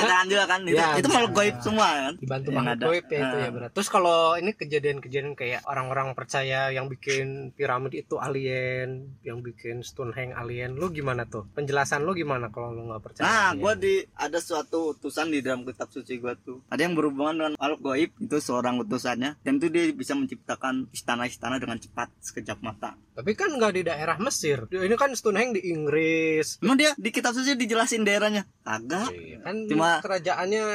kan 0.04 0.26
juga 0.32 0.44
kan 0.46 0.60
itu, 0.64 0.74
Ya, 0.74 0.96
itu 0.96 1.08
makhluk 1.08 1.34
goib 1.34 1.56
semua 1.60 1.88
kan. 1.92 2.14
dibantu 2.18 2.50
makhluk 2.50 2.80
goib 2.84 3.06
ya 3.08 3.20
itu 3.20 3.36
ya 3.36 3.44
Ah. 3.44 3.52
berat. 3.52 3.70
Terus 3.72 3.88
kalau 3.88 4.20
ini 4.34 4.52
kejadian-kejadian 4.54 5.34
kayak 5.34 5.62
orang-orang 5.64 6.14
percaya 6.14 6.70
yang 6.70 6.88
bikin 6.88 7.52
piramid 7.52 7.94
itu 7.96 8.16
alien, 8.18 8.90
yang 9.22 9.40
bikin 9.40 9.82
Stonehenge 9.82 10.34
alien, 10.34 10.74
lu 10.74 10.90
gimana 10.90 11.24
tuh? 11.24 11.46
Penjelasan 11.54 12.02
lu 12.02 12.14
gimana 12.14 12.50
kalau 12.50 12.72
lu 12.72 12.88
nggak 12.88 13.04
percaya? 13.04 13.24
Nah, 13.24 13.50
gua 13.54 13.74
di 13.74 14.02
ada 14.14 14.38
suatu 14.38 14.94
utusan 14.94 15.30
di 15.30 15.40
dalam 15.40 15.64
kitab 15.64 15.88
suci 15.88 16.18
gua 16.18 16.34
tuh. 16.36 16.64
Ada 16.68 16.84
yang 16.84 16.94
berhubungan 16.94 17.36
dengan 17.36 17.54
makhluk 17.56 17.80
goib, 17.84 18.10
itu 18.18 18.38
seorang 18.38 18.80
utusannya. 18.80 19.38
Dan 19.40 19.58
itu 19.58 19.68
dia 19.68 19.86
bisa 19.90 20.14
menciptakan 20.14 20.88
istana-istana 20.90 21.58
dengan 21.58 21.78
cepat 21.78 22.10
sekejap 22.20 22.60
mata. 22.60 22.96
Tapi 23.14 23.32
kan 23.34 23.53
nggak 23.58 23.74
di 23.74 23.82
daerah 23.86 24.18
Mesir. 24.20 24.66
Ini 24.70 24.96
kan 24.98 25.14
Stonehenge 25.14 25.62
di 25.62 25.72
Inggris. 25.72 26.60
Emang 26.60 26.78
dia 26.78 26.92
di 26.98 27.10
kitab 27.10 27.34
suci 27.38 27.54
dijelasin 27.54 28.04
daerahnya? 28.06 28.44
Kagak. 28.66 29.14
Kan 29.44 29.56
Cuma- 29.70 30.02
kerajaannya 30.02 30.66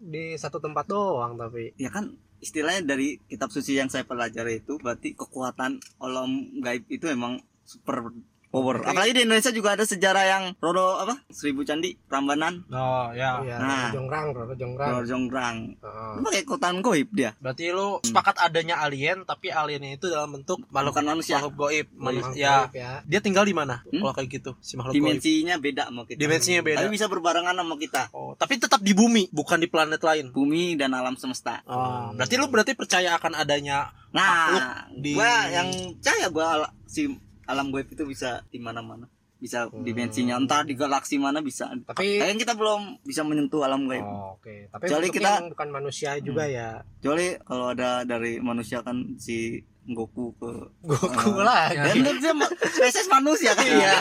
di 0.00 0.36
satu 0.36 0.60
tempat 0.60 0.86
doang 0.88 1.36
tapi. 1.36 1.72
Ya 1.80 1.88
kan 1.88 2.16
istilahnya 2.40 2.84
dari 2.84 3.18
kitab 3.26 3.48
suci 3.48 3.74
yang 3.80 3.88
saya 3.88 4.04
pelajari 4.04 4.60
itu 4.60 4.76
berarti 4.76 5.16
kekuatan 5.16 5.80
alam 5.98 6.60
gaib 6.60 6.84
itu 6.92 7.08
emang 7.08 7.40
super 7.66 8.12
power. 8.56 8.76
Oke. 8.78 8.88
Apalagi 8.88 9.12
di 9.12 9.22
Indonesia 9.22 9.50
juga 9.50 9.68
ada 9.70 9.84
sejarah 9.84 10.24
yang 10.26 10.44
Roro 10.56 10.96
apa? 10.98 11.20
Seribu 11.28 11.60
Candi, 11.62 11.92
Prambanan, 12.00 12.64
oh 12.66 13.12
ya 13.12 13.38
Iya, 13.38 13.56
Nah. 13.58 13.88
Jongrang, 13.90 14.32
Roro 14.32 14.54
Jongrang. 14.54 14.88
Roro 14.90 15.04
Jonggrang. 15.04 15.56
Itu 15.76 16.20
pakai 16.22 16.42
kekuatan 16.42 16.80
goib 16.80 17.08
dia. 17.10 17.36
berarti 17.36 17.68
lu 17.68 18.00
sepakat 18.00 18.40
adanya 18.40 18.78
alien 18.78 19.22
tapi 19.22 19.48
aliennya 19.48 19.94
itu 19.94 20.06
dalam 20.06 20.32
bentuk 20.32 20.62
makhluk 20.68 20.94
Bukan 20.94 21.04
manusia. 21.06 21.36
makhluk 21.36 21.54
goib 21.58 21.86
Makhluk 21.90 22.04
manusia 22.24 22.40
ya 22.40 22.54
goib 22.62 22.74
ya. 22.74 22.92
dia 23.04 23.20
tinggal 23.20 23.42
di 23.42 23.52
mana 23.52 23.84
Hmm? 23.84 24.00
kalau 24.00 24.14
kayak 24.14 24.28
gitu 24.32 24.50
si 24.58 24.74
makhluk 24.74 24.94
goib 24.94 25.02
Dimensinya 25.04 25.54
beda 25.58 25.82
sama 25.86 26.02
kita. 26.04 26.16
dimensinya 26.16 26.60
beda 26.62 26.78
Tapi 26.78 26.90
bisa 26.90 27.06
berbarengan 27.06 27.52
sama 27.52 27.74
kita. 27.76 28.02
oh 28.10 28.32
tapi 28.34 28.56
tetap 28.56 28.80
di 28.80 28.92
bumi 28.92 29.28
bukan 29.30 29.58
di 29.58 29.66
planet 29.66 30.00
lain 30.00 30.26
Bumi 30.30 30.74
dan 30.74 30.90
alam 30.90 31.14
semesta. 31.14 31.60
oh 31.64 32.10
berarti 32.12 32.34
lu 32.34 32.46
berarti 32.46 32.72
percaya 32.72 33.12
akan 33.12 33.34
adanya 33.36 33.92
Nah, 34.08 34.88
di- 34.90 35.12
gua 35.12 35.28
yang 35.46 35.68
percaya 35.94 36.26
gua 36.30 36.46
al- 36.56 36.72
si 36.86 37.04
alam 37.46 37.70
goib 37.70 37.86
itu 37.86 38.02
bisa 38.02 38.42
di 38.46 38.58
mana-mana. 38.58 39.06
Bisa 39.36 39.68
Hmm. 39.68 39.84
dimensinya 39.84 40.34
entah 40.34 40.64
di 40.64 40.72
galaksi 40.72 41.16
mana 41.16 41.38
bisa. 41.40 41.68
Tapi 41.68 42.16
Kayaknya 42.16 42.40
kita 42.40 42.54
belum 42.54 43.04
bisa 43.04 43.20
menyentuh 43.20 43.62
alam 43.62 43.84
goib. 43.84 44.00
Oh, 44.00 44.34
oke. 44.34 44.72
Tapi 44.72 44.82
Kecuali 44.82 45.06
kita- 45.10 45.44
bukan 45.46 45.68
manusia 45.70 46.16
juga 46.18 46.48
ya. 46.48 46.80
Kecuali 46.98 47.36
kalau 47.40 47.66
ada 47.68 48.00
dari 48.02 48.40
manusia 48.40 48.80
kan 48.80 48.96
si 49.16 49.60
Goku 49.88 50.34
ke 50.34 50.50
Goku 50.82 51.30
Ah. 51.36 51.42
lah. 51.42 51.64
Dan 51.70 51.94
itu 52.00 52.10
dia 52.18 52.34
spesies 52.66 53.06
manusia 53.06 53.52
kan. 53.52 53.62
Iya. 53.62 53.94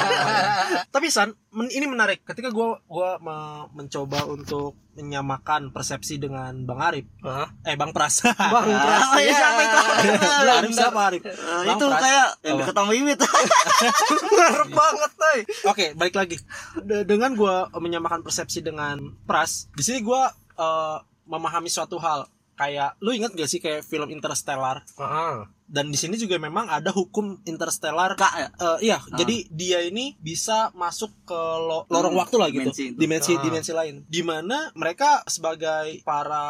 tapi 0.87 1.07
san 1.07 1.29
men- 1.49 1.69
ini 1.69 1.85
menarik 1.85 2.23
ketika 2.23 2.49
gua 2.49 2.81
gua 2.85 3.17
me- 3.17 3.45
mencoba 3.75 4.25
untuk 4.25 4.73
menyamakan 4.91 5.69
persepsi 5.69 6.17
dengan 6.17 6.63
bang 6.63 6.79
Arif 6.81 7.05
Hah? 7.19 7.51
eh 7.61 7.75
bang 7.75 7.91
Pras 7.91 8.23
Bang 8.23 8.63
Ah, 8.63 8.63
Pras 8.63 9.19
iya, 9.19 9.27
ya. 9.27 9.35
siapa 9.35 9.61
itu? 9.61 9.79
Bang 10.17 10.57
Arif 10.57 10.71
siapa 10.71 10.99
Arif 11.05 11.21
Eh, 11.21 11.35
Bang 11.35 11.75
itu 11.75 11.85
Pras. 11.85 12.01
kayak 12.01 12.27
yang 12.41 12.55
Apa? 12.55 12.61
dekat 12.63 12.75
sama 12.75 12.89
Wiwit. 12.89 13.19
Bener 14.31 14.63
banget, 14.69 15.11
Toy. 15.13 15.39
Oke, 15.65 15.85
balik 15.93 16.15
lagi. 16.15 16.37
De- 16.79 17.03
dengan 17.03 17.31
gua 17.33 17.55
menyamakan 17.71 18.21
persepsi 18.21 18.59
dengan 18.59 18.97
Pras, 19.23 19.67
di 19.71 19.83
sini 19.83 19.99
gua 19.99 20.27
eh, 20.55 20.97
memahami 21.25 21.67
suatu 21.67 21.97
hal. 21.97 22.25
Kayak 22.55 22.95
lu 22.97 23.11
inget 23.11 23.31
gak 23.31 23.45
sih 23.45 23.59
kayak 23.59 23.83
film 23.83 24.07
Interstellar? 24.07 24.83
Heeh. 24.95 25.35
Dan 25.65 25.89
di 25.89 25.97
sini 25.97 26.13
juga 26.13 26.37
memang 26.37 26.69
ada 26.69 26.87
hukum 26.89 27.41
Interstellar. 27.43 28.13
Kak 28.13 28.33
ya. 28.33 28.47
Eh, 28.53 28.77
iya, 28.85 28.97
Ah. 28.97 29.17
jadi 29.17 29.49
dia 29.49 29.79
ini 29.81 30.13
bisa 30.15 30.69
masuk 30.71 31.09
ke 31.23 31.35
lo- 31.35 31.83
lorong 31.87 32.13
Hmm, 32.13 32.21
waktu 32.21 32.35
lah 32.37 32.47
gitu, 32.47 32.61
dimensi 32.63 32.83
itu. 32.85 32.95
dimensi 32.95 33.31
Ah. 33.33 33.41
dimensi 33.41 33.71
lain. 33.71 33.95
Di 34.05 34.21
mana 34.21 34.69
mereka 34.71 35.25
sebagai 35.25 35.99
para 36.01 36.45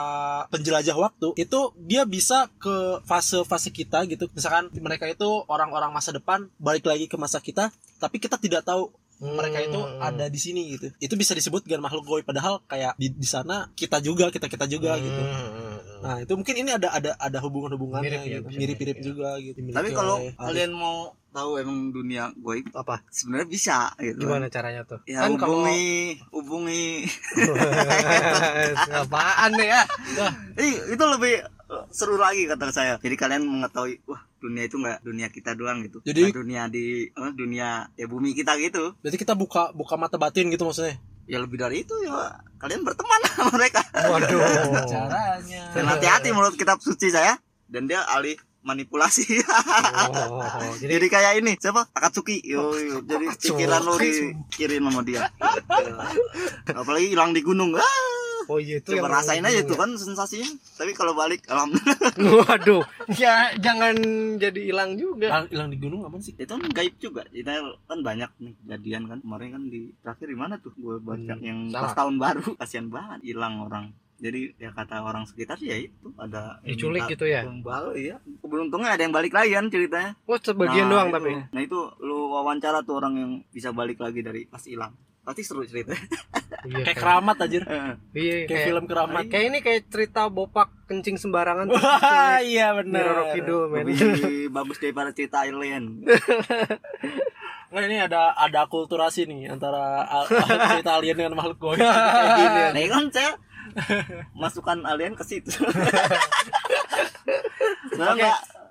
penjelajah 0.46 0.94
waktu 0.96 1.32
itu 1.38 1.60
dia 1.80 2.04
bisa 2.04 2.52
ke 2.56 2.76
fase-fase 3.02 3.72
kita 3.72 4.04
gitu. 4.06 4.28
Misalkan 4.30 4.70
mereka 4.76 5.08
itu 5.08 5.26
orang-orang 5.46 5.89
masa 5.89 6.12
depan 6.12 6.52
balik 6.58 6.84
lagi 6.84 7.08
ke 7.08 7.15
masa 7.15 7.39
kita, 7.39 7.72
tapi 7.98 8.20
kita 8.20 8.36
tidak 8.36 8.62
tahu 8.62 8.91
mereka 9.15 9.63
itu 9.63 9.80
Hmm. 9.80 10.04
ada 10.04 10.28
di 10.28 10.36
sini 10.36 10.76
gitu. 10.76 10.91
Itu 11.00 11.15
bisa 11.15 11.32
disebut 11.32 11.63
dengan 11.63 11.88
makhluk 11.88 12.04
goib 12.04 12.26
padahal 12.26 12.60
kayak 12.62 13.00
di 13.00 13.08
di 13.10 13.24
sana 13.24 13.72
kita 13.72 13.98
juga, 14.00 14.28
kita 14.28 14.46
kita 14.46 14.68
juga 14.68 15.00
gitu. 15.00 15.22
Nah, 16.06 16.22
itu 16.22 16.34
mungkin 16.38 16.56
ini 16.56 16.70
ada 16.70 16.94
ada 16.94 17.12
ada 17.18 17.38
hubungan-hubungannya 17.41 18.06
Mirip 18.06 18.22
ya, 18.22 18.38
gitu. 18.38 18.48
Mirip-mirip 18.54 18.78
mirip 18.78 18.98
ya. 18.98 19.04
juga 19.04 19.30
gitu. 19.41 19.58
Tapi 19.74 19.89
kalau 19.89 20.15
kalian 20.38 20.72
mau 20.72 20.98
tahu 21.34 21.60
emang 21.60 21.91
dunia 21.91 22.30
goib 22.38 22.70
Apa? 22.72 23.02
sebenarnya 23.10 23.48
bisa 23.50 23.78
gitu. 23.98 24.24
Gimana 24.24 24.48
caranya 24.48 24.86
tuh? 24.86 25.02
Ya 25.04 25.26
kan 25.26 25.34
kalau 25.36 25.65
hubungi 25.65 26.22
hubungi 26.30 26.86
apaan 29.02 29.52
nih 29.58 29.68
ya? 29.68 29.82
Ih, 30.56 30.76
itu 30.94 31.04
lebih 31.04 31.41
seru 31.89 32.15
lagi 32.15 32.46
kata 32.46 32.70
saya. 32.70 32.94
Jadi 33.02 33.15
kalian 33.18 33.44
mengetahui 33.44 34.06
wah 34.06 34.22
dunia 34.38 34.63
itu 34.63 34.78
nggak 34.78 35.02
dunia 35.02 35.28
kita 35.28 35.58
doang 35.58 35.82
gitu. 35.84 36.00
Jadi- 36.06 36.30
Nggak 36.30 36.38
dunia 36.38 36.62
di 36.70 37.10
eh, 37.10 37.32
dunia 37.34 37.89
ya 37.91 38.06
bumi 38.06 38.32
kita 38.32 38.56
gitu. 38.62 38.94
Berarti 39.02 39.18
kita 39.18 39.34
buka 39.34 39.74
buka 39.74 39.98
mata 39.98 40.15
batin 40.15 40.54
gitu 40.54 40.63
maksudnya. 40.63 41.02
Ya 41.25 41.41
lebih 41.41 41.57
dari 41.57 41.81
itu 41.81 41.95
ya 42.05 42.38
kalian 42.61 42.85
berteman 42.85 43.21
sama 43.33 43.51
mereka. 43.57 43.81
Waduh. 43.93 44.41
Caranya. 44.85 45.63
Dan 45.73 45.85
hati-hati 45.89 46.29
menurut 46.31 46.55
kitab 46.57 46.79
suci 46.81 47.09
saya 47.09 47.38
dan 47.65 47.89
dia 47.89 48.05
ahli 48.13 48.38
manipulasi. 48.65 49.45
Oh, 49.45 50.41
jadi 50.81 50.89
jadi 50.97 51.05
kayak 51.05 51.33
ini 51.45 51.53
siapa 51.61 51.85
Akatsuki 51.93 52.41
yo, 52.41 52.73
yo. 52.73 53.05
jadi 53.05 53.29
pikiran 53.38 53.81
lo 53.85 53.93
dikirim 54.01 54.89
sama 54.89 55.05
dia 55.05 55.29
apalagi 56.73 57.13
hilang 57.13 57.38
di 57.38 57.45
gunung 57.45 57.77
ah, 57.77 57.85
oh 58.45 58.58
iya 58.58 58.77
itu 58.77 58.89
coba 58.91 59.08
rasain 59.13 59.41
aja 59.41 59.62
tuh 59.62 59.73
kan 59.73 59.89
sensasinya 59.91 60.47
tapi 60.73 60.91
kalau 60.91 61.13
balik 61.13 61.41
alhamdulillah 61.45 62.12
Waduh. 62.41 62.84
Ya 63.15 63.34
jangan 63.55 63.95
jadi 64.36 64.62
hilang 64.65 64.95
juga. 64.95 65.29
Hilang- 65.29 65.49
hilang 65.49 65.69
di 65.69 65.77
gunung 65.77 66.01
apa 66.01 66.17
sih? 66.19 66.34
itu 66.34 66.47
kan 66.47 66.62
gaib 66.67 66.95
juga 66.95 67.21
kita 67.27 67.51
kan 67.86 67.99
banyak 67.99 68.29
nih 68.38 68.53
kejadian 68.60 69.03
kan 69.05 69.17
kemarin 69.19 69.49
kan 69.51 69.63
di 69.65 69.81
terakhir 69.99 70.27
di 70.27 70.36
mana 70.36 70.53
tuh 70.58 70.73
gue 70.73 70.97
baca 70.97 71.34
Hmm, 71.34 71.41
yang 71.41 71.60
salah. 71.67 71.84
pas 71.84 71.93
tahun 71.95 72.15
baru 72.17 72.47
kasihan 72.55 72.88
banget 72.88 73.19
hilang 73.25 73.62
orang 73.62 73.86
jadi 74.15 74.55
ya 74.58 74.71
kata 74.71 75.01
orang 75.01 75.23
sekitar 75.23 75.55
sih 75.55 75.67
ya 75.67 75.77
itu 75.77 76.08
ada 76.15 76.58
Diculik 76.62 77.03
minta 77.03 77.12
gitu 77.12 77.25
ya? 77.25 77.43
kembali 77.43 77.99
ya 78.01 78.15
keberuntungnya 78.39 78.89
ada 78.89 79.01
yang 79.01 79.12
balik 79.12 79.31
lagi 79.31 79.51
kan 79.51 79.67
ceritanya 79.67 80.12
Oh, 80.23 80.38
sebagian 80.38 80.86
Nah, 80.86 80.91
doang 80.93 81.08
itu. 81.08 81.15
tapi. 81.15 81.31
nah 81.51 81.62
itu 81.62 81.77
lu 81.99 82.31
wawancara 82.31 82.79
tuh 82.81 82.95
orang 82.95 83.13
yang 83.13 83.31
bisa 83.49 83.69
balik 83.69 83.97
lagi 83.97 84.19
dari 84.19 84.45
pas 84.45 84.62
hilang 84.62 84.95
pasti 85.25 85.41
seru 85.41 85.65
ceritanya 85.65 85.97
Iya, 86.63 86.81
Kayak 86.81 86.97
keramat 86.97 87.38
aja. 87.39 87.57
Iya, 88.09 88.35
Kayak 88.45 88.65
film 88.65 88.85
keramat. 88.85 89.21
Kayak 89.27 89.45
ini 89.45 89.57
kayak 89.59 89.81
cerita 89.85 90.25
bopak 90.27 90.73
kencing 90.85 91.13
sembarangan. 91.15 91.69
Wah, 91.69 92.41
iya 92.45 92.73
benar. 92.73 93.05
Roro 93.05 93.23
Kidul, 93.33 93.63
men. 93.69 93.85
lebih 93.85 94.49
bagus 94.49 94.77
daripada 94.79 95.09
cerita 95.11 95.41
alien 95.41 96.01
Nah, 97.75 97.83
ini 97.83 97.99
ada 97.99 98.31
ada 98.31 98.63
akulturasi 98.63 99.25
nih 99.25 99.51
antara 99.51 100.05
al- 100.05 100.31
cerita 100.71 100.95
alien 100.95 101.13
dengan 101.13 101.35
makhluk 101.35 101.59
goib 101.59 101.77
kayak 101.77 102.31
gini. 102.39 102.61
nah 102.71 102.79
ini 102.79 102.88
kan 102.88 103.03
saya 103.11 103.31
masukkan 104.31 104.79
alien 104.85 105.11
ke 105.11 105.21
situ 105.21 105.51
Oke. 107.95 108.29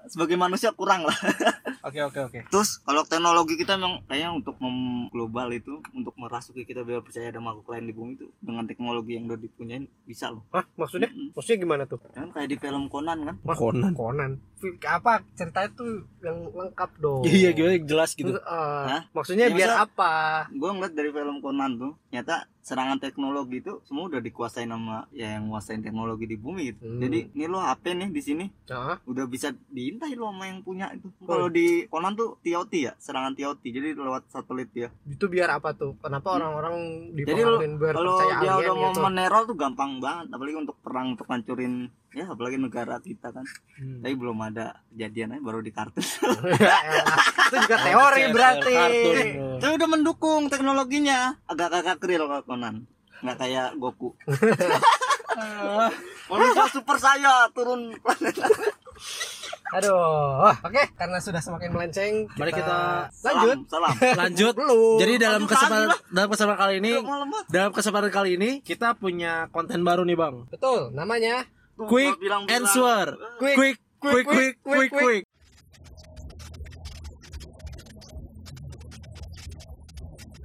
Sebagai 0.09 0.37
manusia 0.37 0.71
kurang 0.73 1.07
lah 1.09 1.17
Oke 1.85 2.01
oke 2.01 2.21
oke. 2.33 2.41
Terus 2.49 2.81
kalau 2.81 3.05
teknologi 3.05 3.61
kita 3.61 3.77
memang 3.77 4.01
kayaknya 4.09 4.33
untuk 4.33 4.57
mem 4.57 5.05
global 5.13 5.53
itu 5.53 5.85
untuk 5.93 6.17
merasuki 6.17 6.65
kita 6.65 6.81
biar 6.81 7.05
percaya 7.05 7.29
ada 7.29 7.45
makhluk 7.45 7.69
lain 7.77 7.85
di 7.85 7.93
bumi 7.93 8.13
itu 8.17 8.33
dengan 8.41 8.65
teknologi 8.65 9.21
yang 9.21 9.29
udah 9.29 9.37
dipunyain 9.37 9.85
bisa 10.09 10.33
loh. 10.33 10.49
Hah, 10.49 10.65
maksudnya? 10.81 11.13
Mm-mm. 11.13 11.37
Maksudnya 11.37 11.59
gimana 11.61 11.85
tuh? 11.85 12.01
Kan 12.17 12.33
kayak 12.33 12.49
di 12.49 12.57
film 12.57 12.89
Conan 12.89 13.29
kan. 13.29 13.37
Wah, 13.45 13.53
Conan. 13.53 13.93
Conan. 13.93 14.41
Apa 14.81 15.21
ceritanya 15.37 15.69
tuh 15.77 16.09
yang 16.25 16.49
lengkap 16.57 16.91
dong? 17.05 17.21
Iya 17.29 17.53
gimana 17.53 17.77
jelas 17.85 18.17
gitu. 18.17 18.33
Eh, 18.33 18.41
Hah? 18.89 19.05
maksudnya 19.13 19.53
Ya, 19.53 19.55
biar 19.55 19.85
apa? 19.85 20.49
Gue 20.57 20.73
ngeliat 20.73 20.97
dari 20.97 21.13
film 21.13 21.45
Conan 21.45 21.77
tuh, 21.77 22.01
ternyata 22.09 22.49
serangan 22.65 22.97
teknologi 22.97 23.61
itu 23.61 23.85
semua 23.85 24.09
udah 24.09 24.25
dikuasain 24.25 24.65
sama 24.65 25.05
ya 25.13 25.37
yang 25.37 25.53
nguasain 25.53 25.85
teknologi 25.85 26.25
di 26.25 26.41
bumi 26.41 26.73
gitu. 26.73 26.81
Hmm. 26.81 26.97
Jadi 26.97 27.29
ini 27.31 27.45
lo 27.45 27.61
HP 27.61 27.93
nih 27.93 28.09
di 28.09 28.23
sini 28.25 28.45
Hah? 28.73 28.97
udah 29.05 29.29
bisa 29.29 29.53
diintai 29.69 30.17
lo 30.17 30.33
sama 30.33 30.49
yang 30.49 30.65
punya 30.65 30.89
itu. 30.91 31.13
Oh. 31.21 31.29
Kalau 31.29 31.53
di 31.53 31.85
Conan 31.87 32.17
tuh 32.17 32.41
TOT 32.41 32.73
ya, 32.73 32.97
serangan 32.97 33.37
TOT. 33.37 33.61
Jadi 33.61 33.93
lewat 33.93 34.33
satelit 34.33 34.73
ya. 34.73 34.89
Itu 35.05 35.29
biar 35.29 35.53
apa 35.53 35.77
tuh? 35.77 36.01
Kenapa 36.01 36.33
Hmm. 36.33 36.37
orang-orang 36.41 36.75
Jadi 37.13 37.21
dipengaruhin 37.21 37.73
biar 37.77 37.95
Kalau 37.95 38.17
percaya 38.17 38.35
dia 38.41 38.53
alien 38.57 38.65
udah 38.65 38.75
mau 38.75 38.91
gitu? 38.91 39.03
meneror 39.05 39.43
tuh 39.45 39.57
gampang 39.61 39.91
banget, 40.01 40.27
apalagi 40.33 40.57
untuk 40.57 40.77
perang 40.81 41.07
untuk 41.13 41.27
hancurin 41.29 41.75
ya 42.15 42.31
apalagi 42.31 42.57
negara 42.57 43.03
kita 43.03 43.35
kan. 43.35 43.45
Hmm. 43.77 44.01
Tapi 44.01 44.15
belum 44.15 44.39
ada 44.39 44.79
kejadian 44.95 45.37
aja 45.37 45.43
baru 45.43 45.59
di 45.61 45.75
kartun. 45.75 46.01
Itu 47.51 47.57
juga 47.59 47.77
teori 47.83 48.23
berarti. 48.31 48.77
Saya 49.59 49.73
udah 49.75 49.89
mendukung 49.91 50.47
teknologinya. 50.47 51.35
Agak-agak 51.51 51.99
real 52.07 52.31
kalau 52.31 52.45
Conan. 52.47 52.87
Nggak 53.21 53.37
kayak 53.43 53.69
Goku. 53.77 54.15
Manusia 56.31 56.65
super 56.71 56.97
saya 57.03 57.51
turun 57.51 57.99
planet. 57.99 58.39
Aduh, 59.75 60.55
oke 60.55 60.83
karena 60.95 61.19
sudah 61.19 61.43
semakin 61.43 61.75
melenceng, 61.75 62.31
Mari 62.39 62.55
kita 62.55 63.11
lanjut. 63.27 63.67
Salam. 63.67 63.91
salam. 63.91 63.95
Lanjut. 64.23 64.55
Belum. 64.55 64.99
Jadi 65.03 65.15
dalam 65.19 65.43
Lanjut 65.43 65.51
kesempatan 65.51 65.89
dalam 66.15 66.29
kesempatan 66.31 66.61
kali 66.63 66.75
ini 66.79 66.93
dalam 67.51 67.71
kesempatan 67.75 68.11
kali 68.15 68.31
ini 68.39 68.51
kita 68.63 68.95
punya 68.95 69.51
konten 69.51 69.83
baru 69.83 70.07
nih 70.07 70.15
bang. 70.15 70.47
Betul, 70.47 70.95
namanya 70.95 71.43
Quick 71.77 72.15
answer. 72.49 73.19
Quick, 73.39 73.57
Quick 73.57 73.79
quick 73.99 74.27
quick 74.27 74.55
quick 74.63 74.91
quick. 74.93 75.25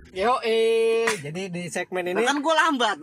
Yo, 0.10 0.42
eh, 0.42 1.06
jadi 1.22 1.54
di 1.54 1.70
segmen 1.70 2.02
ini, 2.02 2.26
Kan 2.26 2.42
gue 2.42 2.50
lambat. 2.52 2.98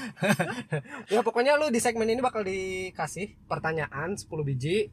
ya 1.12 1.20
pokoknya 1.20 1.60
lu 1.60 1.68
di 1.68 1.78
segmen 1.78 2.08
ini 2.08 2.24
bakal 2.24 2.40
dikasih 2.40 3.36
pertanyaan 3.44 4.16
10 4.16 4.24
biji. 4.40 4.88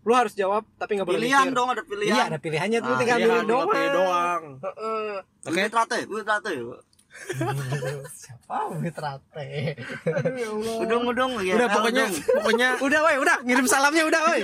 Lu 0.00 0.12
harus 0.12 0.36
jawab 0.36 0.68
tapi 0.76 0.96
nggak 0.96 1.08
boleh 1.08 1.16
pilihan 1.18 1.48
mikir. 1.48 1.56
dong 1.56 1.68
ada 1.72 1.80
pilihan. 1.80 2.12
Iya, 2.12 2.22
ada 2.28 2.38
pilihannya 2.38 2.78
tuh 2.78 2.92
Ah, 2.92 2.98
tinggal 3.00 3.18
Iya, 3.18 3.28
doang. 3.42 3.68
pilih 3.68 3.90
doang. 3.90 4.42
Heeh. 4.60 5.12
Oke. 5.44 5.62
Trate, 5.68 5.98
gue 6.04 6.20
trate. 6.22 6.52
Siapa 8.20 8.56
Mitrate? 8.74 9.76
Aduh 10.06 10.34
ya 10.34 10.48
Allah. 10.48 10.74
Ya. 11.40 11.54
Udah 11.56 11.68
pokoknya 11.70 12.04
pokoknya 12.36 12.68
Udah, 12.86 13.00
woi, 13.02 13.16
udah 13.18 13.36
ngirim 13.42 13.66
salamnya 13.66 14.04
udah, 14.04 14.20
woi. 14.24 14.40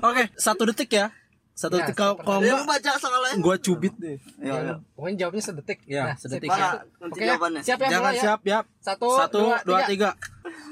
oke 0.00 0.22
satu 0.34 0.66
detik 0.66 0.90
ya. 0.90 1.06
Satu 1.52 1.76
Ya, 1.76 1.84
detik 1.84 1.92
kalau 1.94 2.16
kalau 2.16 2.40
Dia 2.40 2.56
enggak 2.56 2.72
baca 2.72 2.90
soalnya. 2.96 3.36
gua 3.36 3.56
cubit 3.56 3.92
deh. 3.94 4.16
Ya, 4.40 4.54
ya. 4.56 4.74
Pokoknya 4.94 5.16
jawabnya 5.18 5.42
sedetik. 5.42 5.78
Ya, 5.84 6.02
Nah, 6.02 6.16
sedetik. 6.16 6.48
kunci 6.48 7.12
Oke, 7.12 7.26
jawabannya? 7.26 7.60
siap 7.60 7.78
ya 7.78 7.88
Jangan 7.90 8.12
ya. 8.12 8.22
siap 8.22 8.40
ya. 8.42 8.58
Satu, 8.80 9.08
Satu, 9.12 9.40
dua, 9.60 9.84
tiga. 9.84 10.16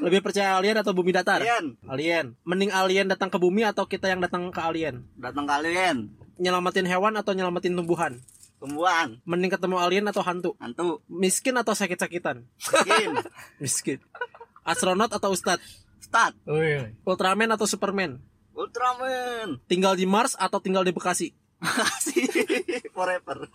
Lebih 0.01 0.25
percaya 0.25 0.57
alien 0.57 0.79
atau 0.79 0.97
bumi 0.97 1.13
datar? 1.13 1.45
Alien. 1.45 1.77
Alien. 1.85 2.27
Mending 2.43 2.73
alien 2.73 3.05
datang 3.05 3.29
ke 3.29 3.37
bumi 3.37 3.63
atau 3.63 3.85
kita 3.85 4.09
yang 4.09 4.25
datang 4.25 4.49
ke 4.49 4.57
alien? 4.59 5.05
Datang 5.15 5.45
kalian. 5.45 6.09
Nyelamatin 6.39 6.87
hewan 6.87 7.13
atau 7.15 7.37
nyelamatin 7.37 7.75
tumbuhan? 7.75 8.17
Tumbuhan. 8.59 9.23
Mending 9.23 9.55
ketemu 9.55 9.79
alien 9.79 10.07
atau 10.11 10.23
hantu? 10.27 10.59
Hantu. 10.59 10.99
Miskin 11.07 11.55
atau 11.55 11.79
sakit-sakitan? 11.79 12.43
Skin. 12.59 13.23
Miskin. 13.63 13.99
Astronot 14.69 15.15
atau 15.15 15.31
ustad? 15.31 15.63
Start. 16.03 16.35
Woi. 16.45 16.95
Ultraman 17.07 17.55
atau 17.55 17.71
Superman? 17.71 18.19
Ultraman. 18.53 19.63
Tinggal 19.71 19.95
di 19.95 20.05
Mars 20.05 20.35
atau 20.35 20.59
tinggal 20.59 20.83
di 20.83 20.91
Bekasi? 20.91 21.31
Makasih. 21.63 22.27
Forever. 22.97 23.47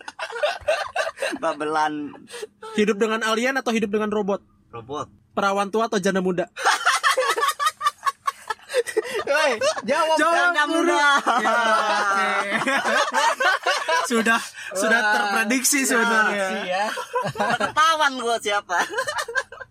Babelan 1.42 2.12
Hidup 2.76 2.96
dengan 3.00 3.20
alien 3.24 3.56
atau 3.60 3.72
hidup 3.72 3.92
dengan 3.92 4.08
robot? 4.08 4.40
robot. 4.74 5.06
Perawan 5.36 5.70
tua 5.70 5.86
atau 5.86 6.02
janda 6.02 6.18
muda? 6.18 6.50
Woi, 9.24 9.52
jawab. 9.86 10.16
Janda 10.18 10.62
muda. 10.66 11.02
Sudah 14.10 14.40
sudah 14.76 15.00
terprediksi 15.14 15.84
sebenarnya. 15.88 16.48
ya. 16.64 16.86
Ketahuan 17.34 18.20
gua 18.20 18.36
siapa. 18.40 18.84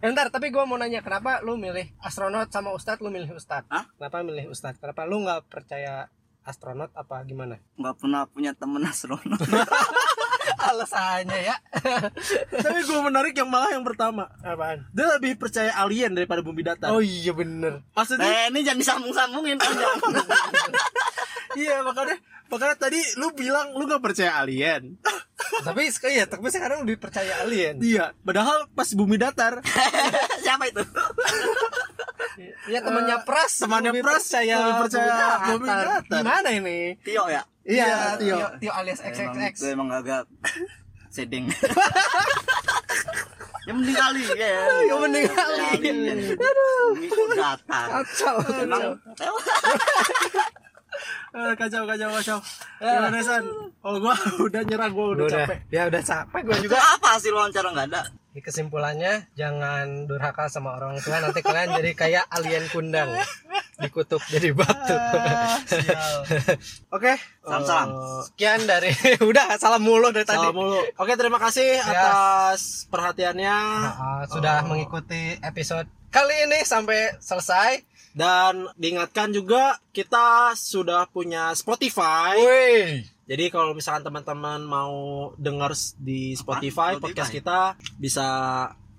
Bentar, 0.04 0.28
tapi 0.34 0.52
gua 0.52 0.68
mau 0.68 0.76
nanya 0.76 1.00
kenapa 1.00 1.40
lu 1.46 1.56
milih 1.56 1.88
astronot 2.04 2.52
sama 2.52 2.76
ustad 2.76 3.00
lu 3.00 3.08
milih 3.08 3.32
ustad? 3.38 3.64
Hah? 3.72 3.88
Kenapa 3.96 4.20
milih 4.26 4.52
ustad? 4.52 4.76
Kenapa 4.76 5.08
lu 5.08 5.24
nggak 5.24 5.48
percaya 5.48 6.12
astronot 6.44 6.92
apa 6.92 7.24
gimana? 7.24 7.56
Nggak 7.80 7.96
pernah 8.04 8.28
punya 8.28 8.52
temen 8.52 8.84
astronot. 8.84 9.40
Alasannya 10.64 11.40
ya. 11.40 11.56
Tapi 12.52 12.80
gue 12.84 13.00
menarik 13.00 13.32
yang 13.36 13.48
malah 13.48 13.72
yang 13.72 13.84
pertama. 13.84 14.28
Apaan? 14.44 14.84
Dia 14.92 15.08
lebih 15.16 15.40
percaya 15.40 15.72
alien 15.80 16.12
daripada 16.12 16.44
bumi 16.44 16.64
datar. 16.64 16.92
Oh 16.92 17.00
iya 17.00 17.32
bener. 17.32 17.84
Maksudnya 17.96 18.28
Eh 18.28 18.52
ini 18.52 18.60
jangan 18.64 18.80
disambung-sambungin 18.80 19.56
panjang. 19.60 19.98
iya 21.64 21.80
makanya 21.84 22.20
makanya 22.54 22.78
tadi 22.78 23.02
lu 23.18 23.34
bilang 23.34 23.74
lu 23.74 23.84
gak 23.84 24.00
percaya 24.00 24.38
alien. 24.38 24.96
tapi 25.68 25.90
iya, 26.08 26.24
tapi 26.24 26.46
sekarang 26.48 26.86
lebih 26.86 27.02
percaya 27.02 27.42
alien. 27.42 27.82
iya, 27.82 28.14
padahal 28.22 28.70
pas 28.72 28.88
bumi 28.94 29.18
datar 29.18 29.60
siapa 30.46 30.70
itu? 30.70 30.86
Ya 32.66 32.82
temannya 32.82 33.22
Pras, 33.28 33.62
temannya 33.62 33.94
Pras 34.00 34.26
percaya 34.26 34.56
lebih 34.58 34.76
percaya 34.88 35.14
bumi 35.14 35.54
bumi 35.54 35.68
datar. 35.68 35.86
datar. 36.02 36.18
Gimana 36.18 36.50
ini? 36.50 36.78
Tio 37.04 37.24
ya. 37.30 37.44
Iya, 37.62 38.18
Tio. 38.18 38.36
Tio, 38.40 38.48
Tio 38.58 38.72
alias 38.74 39.00
Emang 39.04 39.38
XXX. 39.38 39.54
itu 39.54 39.66
emang 39.70 39.90
agak 39.92 40.24
seding. 41.14 41.46
yang 43.70 43.76
mending 43.78 43.96
kali 43.96 44.24
ya. 44.34 44.50
Yang 44.84 45.00
mending 45.04 45.26
kali. 45.30 45.62
Aduh. 46.34 46.90
Itu 47.06 47.22
datar. 47.38 47.88
Kacau. 48.02 48.36
Emang 48.50 48.82
Eh, 49.14 49.32
kacau 51.34 51.84
kacau 51.84 52.10
kacau. 52.14 52.38
Gimana 52.78 53.20
San? 53.20 53.44
Oh 53.82 53.98
gua 53.98 54.14
udah 54.46 54.62
nyerah 54.62 54.90
gua 54.90 55.06
udah, 55.12 55.26
Udah, 55.26 55.40
capek. 55.44 55.58
ya 55.68 55.82
udah 55.86 56.02
capek 56.02 56.42
gue 56.44 56.56
itu 56.56 56.64
juga. 56.70 56.78
apa 56.80 57.08
hasil 57.18 57.34
wawancara 57.34 57.68
nggak 57.70 57.88
ada? 57.90 58.02
Di 58.30 58.40
kesimpulannya 58.40 59.30
jangan 59.34 60.06
durhaka 60.06 60.46
sama 60.48 60.74
orang 60.74 60.98
tua 60.98 61.18
nanti 61.18 61.42
kalian 61.42 61.74
jadi 61.76 61.92
kayak 61.94 62.26
alien 62.30 62.66
kundang 62.70 63.14
dikutuk 63.76 64.22
jadi 64.28 64.54
batu. 64.54 64.94
Ah, 64.94 65.58
sial. 65.66 66.18
Oke. 66.96 67.14
Salam-salam. 67.42 67.90
eh, 67.90 68.22
Sekian 68.26 68.62
dari 68.64 68.90
udah 69.30 69.58
salam 69.58 69.82
mulu 69.82 70.10
dari 70.10 70.24
tadi. 70.24 70.38
Salam 70.40 70.54
mulu. 70.54 70.82
Oke, 70.98 71.14
terima 71.14 71.38
kasih 71.38 71.78
atas 71.78 72.86
perhatiannya. 72.88 73.58
Nah, 73.86 74.26
sudah 74.30 74.66
mengikuti 74.66 75.38
episode 75.38 75.86
kali 76.10 76.46
ini 76.46 76.62
sampai 76.62 77.18
selesai. 77.18 77.93
Dan 78.14 78.70
diingatkan 78.78 79.34
juga 79.34 79.82
kita 79.90 80.54
sudah 80.54 81.10
punya 81.10 81.50
Spotify. 81.54 82.38
Woi. 82.38 83.02
Jadi 83.24 83.50
kalau 83.50 83.74
misalkan 83.74 84.04
teman-teman 84.04 84.62
mau 84.62 84.94
dengar 85.36 85.74
di 85.98 86.36
Spotify, 86.36 86.94
Spotify? 86.94 87.02
podcast 87.02 87.32
kita 87.32 87.60
bisa 87.96 88.28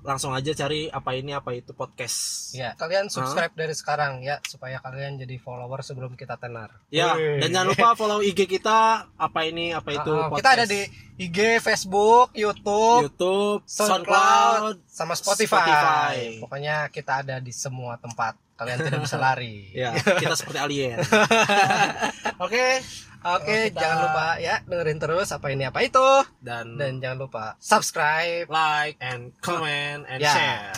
langsung 0.05 0.37
aja 0.37 0.53
cari 0.53 0.93
apa 0.93 1.17
ini 1.17 1.33
apa 1.33 1.57
itu 1.57 1.73
podcast. 1.73 2.53
Ya, 2.53 2.77
kalian 2.77 3.09
subscribe 3.09 3.57
dari 3.57 3.73
sekarang 3.73 4.21
ya 4.21 4.37
supaya 4.45 4.77
kalian 4.77 5.17
jadi 5.17 5.41
follower 5.41 5.81
sebelum 5.81 6.13
kita 6.13 6.37
tenar. 6.37 6.77
Ya, 6.93 7.17
Wih. 7.17 7.41
dan 7.41 7.49
jangan 7.57 7.69
lupa 7.73 7.89
follow 7.97 8.21
IG 8.21 8.45
kita 8.45 9.09
apa 9.17 9.41
ini 9.49 9.73
apa 9.73 9.97
itu 9.97 10.13
Ah, 10.13 10.29
podcast. 10.29 10.39
kita 10.45 10.51
ada 10.61 10.65
di 10.69 10.81
IG, 11.17 11.39
Facebook, 11.63 12.37
YouTube, 12.37 13.09
YouTube, 13.09 13.65
SoundCloud, 13.65 14.05
SoundCloud, 14.05 14.77
sama 14.85 15.15
Spotify. 15.17 15.57
Spotify. 15.65 16.15
Pokoknya 16.37 16.77
kita 16.93 17.25
ada 17.25 17.37
di 17.41 17.53
semua 17.55 17.97
tempat. 17.97 18.37
Kalian 18.55 18.79
tidak 18.81 19.01
bisa 19.03 19.17
lari. 19.17 19.69
Ya, 19.75 19.91
kita 19.95 20.35
seperti 20.35 20.59
alien. 20.59 20.99
Oke, 22.45 22.81
Oke, 23.25 23.73
Kita- 23.73 23.81
jangan 23.81 23.99
lupa 24.05 24.27
ya 24.37 24.61
dengerin 24.63 24.99
terus 24.99 25.33
apa 25.33 25.49
ini 25.49 25.65
apa 25.65 25.81
itu 25.81 26.05
dan 26.39 26.77
dan 26.77 27.01
jangan 27.01 27.19
lupa 27.19 27.45
subscribe. 27.57 28.45
like 28.47 29.01
and 29.01 29.33
comment 29.41 30.05
and 30.05 30.21
Ya. 30.21 30.29
share. 30.31 30.77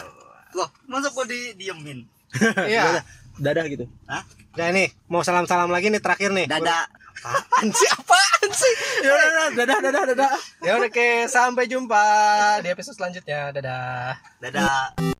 Loh, 0.54 0.70
masa 0.86 1.10
gua 1.10 1.26
di 1.26 1.52
diemin? 1.52 2.06
Iya. 2.64 3.02
Dadah 3.36 3.66
gitu. 3.66 3.84
Hah? 4.06 4.22
Nah 4.54 4.68
nih, 4.70 4.88
mau 5.06 5.20
salam-salam 5.20 5.68
lagi 5.68 5.90
nih 5.90 5.98
terakhir 5.98 6.30
nih. 6.30 6.46
Dadah. 6.46 6.86
Apaan 7.18 7.68
sih? 7.68 7.88
Apaan 7.90 8.48
sih? 8.50 8.74
Ya 9.02 9.10
udah, 9.10 9.28
dadah, 9.52 9.78
dadah, 9.82 10.02
dadah. 10.06 10.32
Ya 10.62 10.72
udah, 10.78 10.88
oke, 10.88 11.08
sampai 11.26 11.66
jumpa 11.66 12.04
di 12.62 12.70
episode 12.70 12.94
selanjutnya. 12.94 13.50
Dadah. 13.50 14.16
Dadah. 14.38 15.15